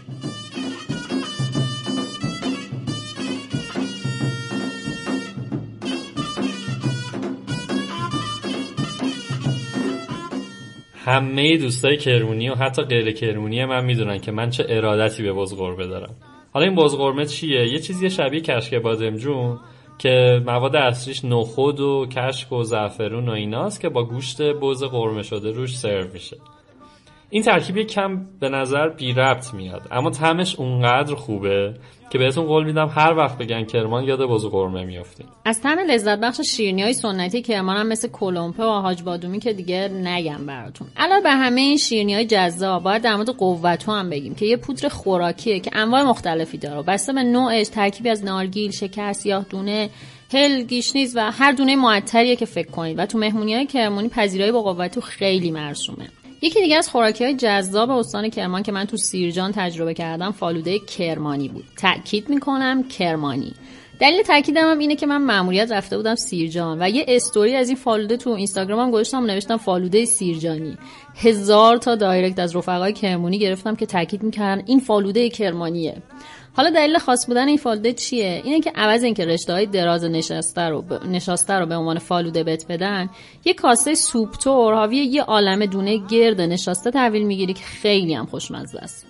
همه 11.11 11.57
دوستای 11.57 11.97
کرمونی 11.97 12.49
و 12.49 12.55
حتی 12.55 12.83
غیر 12.83 13.13
کرمونی 13.13 13.65
من 13.65 13.85
می‌دونن 13.85 14.19
که 14.19 14.33
من 14.33 14.51
چه 14.51 14.67
ارادتی 14.69 15.23
به 15.23 15.33
بز 15.33 15.55
قرمه 15.55 15.87
دارم. 15.87 16.15
حالا 16.53 16.67
این 16.67 16.75
بز 16.75 16.95
قرمه 16.97 17.27
چیه؟ 17.27 17.69
یه 17.69 17.79
چیزی 17.79 18.11
شبیه 18.11 18.41
کشک 18.41 18.75
بادمجون 18.75 19.59
که 19.99 20.43
مواد 20.47 20.77
اصلیش 20.77 21.25
نخود 21.25 21.81
و 21.81 22.07
کشک 22.07 22.53
و 22.53 22.63
زعفرون 22.63 23.29
و 23.29 23.33
ایناست 23.33 23.81
که 23.81 23.89
با 23.89 24.05
گوشت 24.05 24.43
بز 24.43 24.85
قرمه 24.85 25.23
شده 25.23 25.51
روش 25.51 25.79
سرو 25.79 26.13
میشه. 26.13 26.37
این 27.31 27.43
ترکیب 27.43 27.77
یک 27.77 27.93
کم 27.93 28.27
به 28.41 28.49
نظر 28.49 28.89
بی 28.89 29.13
ربط 29.13 29.55
میاد 29.55 29.83
اما 29.91 30.11
طعمش 30.11 30.57
اونقدر 30.57 31.15
خوبه 31.15 31.75
که 32.11 32.19
بهتون 32.19 32.47
قول 32.47 32.65
میدم 32.65 32.89
هر 32.89 33.15
وقت 33.17 33.39
بگن 33.39 33.65
کرمان 33.65 34.05
یاد 34.05 34.19
بز 34.19 34.47
قرمه 34.47 34.85
میافتین 34.85 35.27
از 35.45 35.61
طعم 35.61 35.79
لذت 35.79 36.21
بخش 36.21 36.41
شیرینی 36.41 36.83
های 36.83 36.93
سنتی 36.93 37.43
کرمان 37.43 37.77
هم 37.77 37.87
مثل 37.87 38.09
کلمپه 38.09 38.65
و 38.65 38.81
حاج 38.81 39.03
بادومی 39.03 39.39
که 39.39 39.53
دیگه 39.53 39.89
نگم 39.89 40.47
براتون. 40.47 40.89
علاوه 40.97 41.21
بر 41.21 41.37
همه 41.37 41.61
این 41.61 41.77
شیرینی 41.77 42.15
های 42.15 42.25
جذاب 42.25 42.83
باید 42.83 43.03
در 43.03 43.17
مورد 43.17 43.31
قوتو 43.31 43.93
هم 43.93 44.11
بگیم 44.11 44.35
که 44.35 44.47
یه 44.47 44.57
پودر 44.57 44.89
خوراکیه 44.89 45.61
که 45.61 45.71
انواع 45.75 46.03
مختلفی 46.03 46.59
داره. 46.59 46.83
بسته 46.83 47.13
به 47.13 47.23
نوعش 47.23 47.69
ترکیبی 47.69 48.09
از 48.09 48.25
نارگیل 48.25 48.71
شکر 48.71 49.13
سیاه 49.13 49.47
دونه 49.51 49.91
هل 50.33 50.63
گشنیز 50.63 51.17
و 51.17 51.31
هر 51.31 51.53
دونه 51.53 51.77
معطریه 51.77 52.37
که 52.37 52.47
فکر 52.47 52.71
کنید. 52.71 52.99
و 52.99 53.07
تو 53.07 53.19
مهمونی 53.19 53.55
های 53.55 53.67
کرمانی 53.67 54.09
پذیرایی 54.09 54.53
با 54.53 54.63
قووتو 54.63 55.01
خیلی 55.01 55.51
مرسومه. 55.51 56.07
یکی 56.43 56.61
دیگه 56.61 56.77
از 56.77 56.89
خوراکی 56.89 57.25
های 57.25 57.35
جذاب 57.35 57.91
استان 57.91 58.29
کرمان 58.29 58.63
که 58.63 58.73
من 58.73 58.85
تو 58.85 58.97
سیرجان 58.97 59.53
تجربه 59.53 59.95
کردم 59.95 60.31
فالوده 60.31 60.79
کرمانی 60.79 61.49
بود. 61.49 61.65
تاکید 61.77 62.29
می‌کنم 62.29 62.89
کرمانی. 62.89 63.53
دلیل 64.01 64.23
تاکیدم 64.23 64.71
هم 64.71 64.79
اینه 64.79 64.97
که 64.97 65.07
من 65.07 65.23
مأموریت 65.23 65.73
رفته 65.73 65.97
بودم 65.97 66.15
سیرجان 66.15 66.83
و 66.83 66.89
یه 66.91 67.05
استوری 67.09 67.57
از 67.57 67.69
این 67.69 67.77
فالوده 67.77 68.17
تو 68.17 68.31
اینستاگرامم 68.31 68.91
گذاشتم 68.91 69.25
نوشتم 69.25 69.57
فالوده 69.57 70.05
سیرجانی. 70.05 70.79
هزار 71.17 71.77
تا 71.77 71.95
direct 71.95 72.39
از 72.39 72.57
رفقای 72.57 72.93
کرمانی 72.93 73.39
گرفتم 73.39 73.77
که 73.77 73.87
تاکید 73.87 74.23
می‌کردن 74.23 74.63
این 74.67 74.81
فالوده 74.81 75.29
کرمانیه. 75.29 76.03
حالا 76.57 76.71
دلیل 76.71 76.99
خاص 76.99 77.27
بودن 77.27 77.49
این 77.49 77.57
فالوده 77.57 77.93
چیه 77.93 78.43
اینه 78.45 78.61
که 78.61 78.73
عوض 78.75 79.03
اینکه 79.03 79.25
رشته 79.25 79.53
های 79.53 79.67
دراز 79.67 80.05
نشسته 80.05 80.63
رو. 80.63 80.85
نشاسته 81.09 81.55
رو 81.55 81.67
به 81.67 81.77
عنوان 81.77 81.99
فالوده 81.99 82.45
بت 82.45 82.67
بدن 82.69 83.11
یه 83.45 83.55
کاسه 83.55 83.95
سوپتور 83.95 84.75
حاوی 84.75 84.97
یه 84.97 85.23
عالم 85.23 85.67
دونه 85.67 85.97
گرد 85.97 86.41
نشاسته 86.41 86.91
تحویل 86.91 87.23
می‌گیری 87.23 87.53
که 87.53 87.65
خیلی 87.65 88.15
هم 88.15 88.27
خوشمزه 88.27 88.79
است 88.79 89.07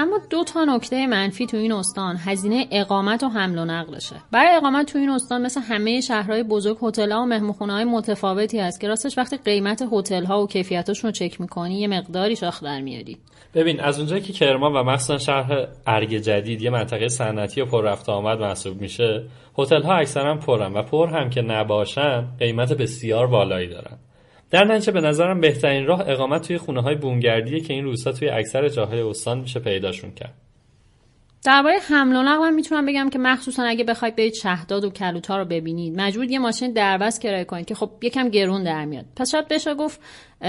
اما 0.00 0.18
دو 0.30 0.44
تا 0.44 0.64
نکته 0.64 1.06
منفی 1.06 1.46
تو 1.46 1.56
این 1.56 1.72
استان 1.72 2.16
هزینه 2.16 2.66
اقامت 2.70 3.22
و 3.22 3.28
حمل 3.28 3.58
و 3.58 3.64
نقلشه 3.64 4.16
برای 4.32 4.56
اقامت 4.56 4.92
تو 4.92 4.98
این 4.98 5.10
استان 5.10 5.42
مثل 5.42 5.60
همه 5.60 6.00
شهرهای 6.00 6.42
بزرگ 6.42 6.76
هتل‌ها 6.82 7.22
و 7.22 7.26
مهمونخونه 7.26 7.72
های 7.72 7.84
متفاوتی 7.84 8.60
هست 8.60 8.80
که 8.80 8.88
راستش 8.88 9.18
وقتی 9.18 9.36
قیمت 9.36 9.82
هتل‌ها 9.92 10.42
و 10.42 10.46
کیفیتاشون 10.46 11.08
رو 11.08 11.12
چک 11.12 11.40
می‌کنی 11.40 11.80
یه 11.80 11.88
مقداری 11.88 12.36
شاخ 12.36 12.64
در 12.64 12.80
میاری. 12.80 13.18
ببین 13.54 13.80
از 13.80 13.98
اونجایی 13.98 14.22
که 14.22 14.32
کرمان 14.32 14.72
و 14.72 14.82
مخصوصا 14.82 15.18
شهر 15.18 15.66
ارگ 15.86 16.16
جدید 16.16 16.62
یه 16.62 16.70
منطقه 16.70 17.08
صنعتی 17.08 17.60
و 17.60 17.66
پر 17.66 17.84
رفت 17.84 18.08
آمد 18.08 18.40
محسوب 18.40 18.80
میشه 18.80 19.24
هتل 19.58 19.82
ها 19.82 19.94
اکثرا 19.94 20.36
پرن 20.36 20.72
و 20.72 20.82
پر 20.82 21.08
هم 21.08 21.30
که 21.30 21.42
نباشن 21.42 22.28
قیمت 22.38 22.72
بسیار 22.72 23.26
بالایی 23.26 23.68
دارن. 23.68 23.98
در 24.50 24.64
نتیجه 24.64 24.92
به 24.92 25.00
نظرم 25.00 25.40
بهترین 25.40 25.86
راه 25.86 26.08
اقامت 26.08 26.46
توی 26.46 26.58
خونه 26.58 26.82
های 26.82 26.94
بومگردیه 26.94 27.60
که 27.60 27.72
این 27.72 27.84
روستا 27.84 28.12
توی 28.12 28.28
اکثر 28.28 28.68
جاهای 28.68 29.00
استان 29.00 29.40
میشه 29.40 29.60
پیداشون 29.60 30.10
کرد. 30.10 30.34
درباره 31.44 31.78
حمل 31.78 32.16
و 32.16 32.22
نقل 32.22 32.46
هم 32.46 32.54
می‌تونم 32.54 32.86
بگم 32.86 33.10
که 33.10 33.18
مخصوصا 33.18 33.62
اگه 33.62 33.84
بخواید 33.84 34.16
برید 34.16 34.34
شهداد 34.34 34.84
و 34.84 34.90
کلوتا 34.90 35.38
رو 35.38 35.44
ببینید 35.44 36.00
مجبور 36.00 36.24
یه 36.24 36.38
ماشین 36.38 36.72
دربست 36.72 37.20
کرایه 37.20 37.44
کنید 37.44 37.66
که 37.66 37.74
خب 37.74 37.90
یکم 38.02 38.28
گرون 38.28 38.62
در 38.64 38.84
میاد. 38.84 39.04
پس 39.16 39.30
شاید 39.30 39.48
بشه 39.48 39.74
گفت 39.74 40.00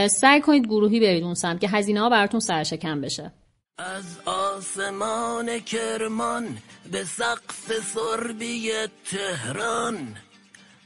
سعی 0.07 0.41
کنید 0.41 0.65
گروهی 0.65 0.99
برید 0.99 1.23
اون 1.23 1.33
سمت 1.33 1.61
که 1.61 1.69
هزینه 1.69 1.99
ها 1.99 2.09
براتون 2.09 2.39
سرشکم 2.39 3.01
بشه. 3.01 3.31
از 3.77 4.19
آسمان 4.25 5.59
کرمان 5.59 6.47
به 6.91 7.03
سقف 7.03 7.71
سربی 7.93 8.69
تهران. 9.11 9.97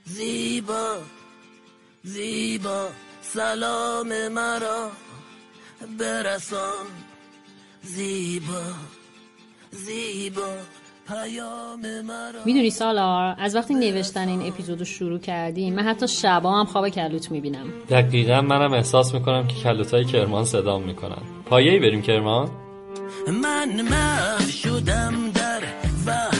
زیبا 0.05 0.97
زیبا. 2.03 2.87
سلام 3.35 4.27
مرا 4.27 4.91
برسان. 5.99 6.85
زیبا 7.81 8.63
زیبا 9.71 10.41
پیام 11.07 12.01
مرا. 12.01 12.39
می‌دونی 12.45 12.69
سالار 12.69 13.35
از 13.39 13.55
وقتی 13.55 13.73
نوشتن 13.73 14.27
این 14.27 14.41
اپیزود 14.41 14.79
رو 14.79 14.85
شروع 14.85 15.19
کردیم 15.19 15.75
من 15.75 15.83
حتی 15.83 16.07
شبا 16.07 16.59
هم 16.59 16.65
خواب 16.65 16.89
کلوت 16.89 17.31
می‌بینم. 17.31 17.67
دقیقا 17.89 18.41
منم 18.41 18.73
احساس 18.73 19.13
می‌کنم 19.13 19.47
که 19.47 19.55
کلوتای 19.55 20.05
کرمان 20.05 20.45
صدام 20.45 20.83
می‌کنن. 20.83 21.21
پایه‌ای 21.45 21.79
بریم 21.79 22.01
کرمان؟ 22.01 22.49
من 23.27 23.81
محو 23.81 24.49
شدم 24.49 25.31
در 25.31 25.61
وهم 26.05 26.34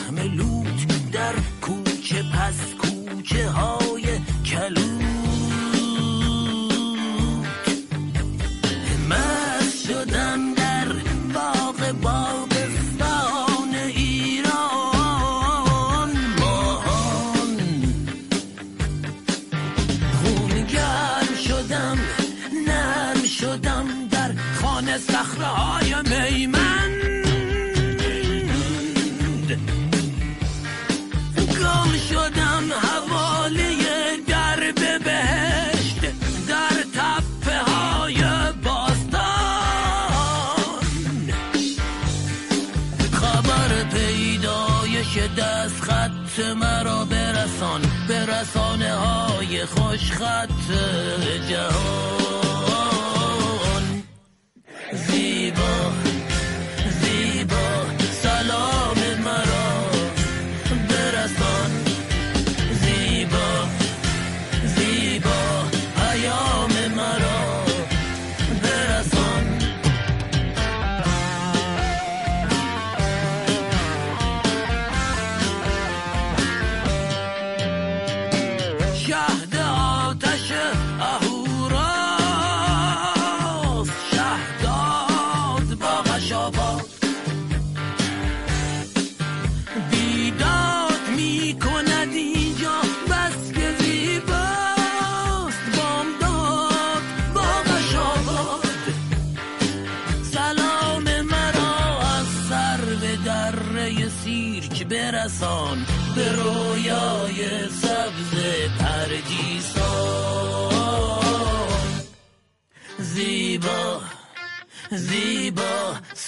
رسانه 48.46 48.94
های 48.94 49.66
خوش 49.66 50.12
خط 50.12 50.72
جهان. 51.50 52.25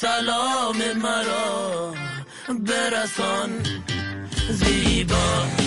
سلام 0.08 0.78
مرا 1.04 1.94
برسان 2.50 3.50
زیبا. 4.50 5.67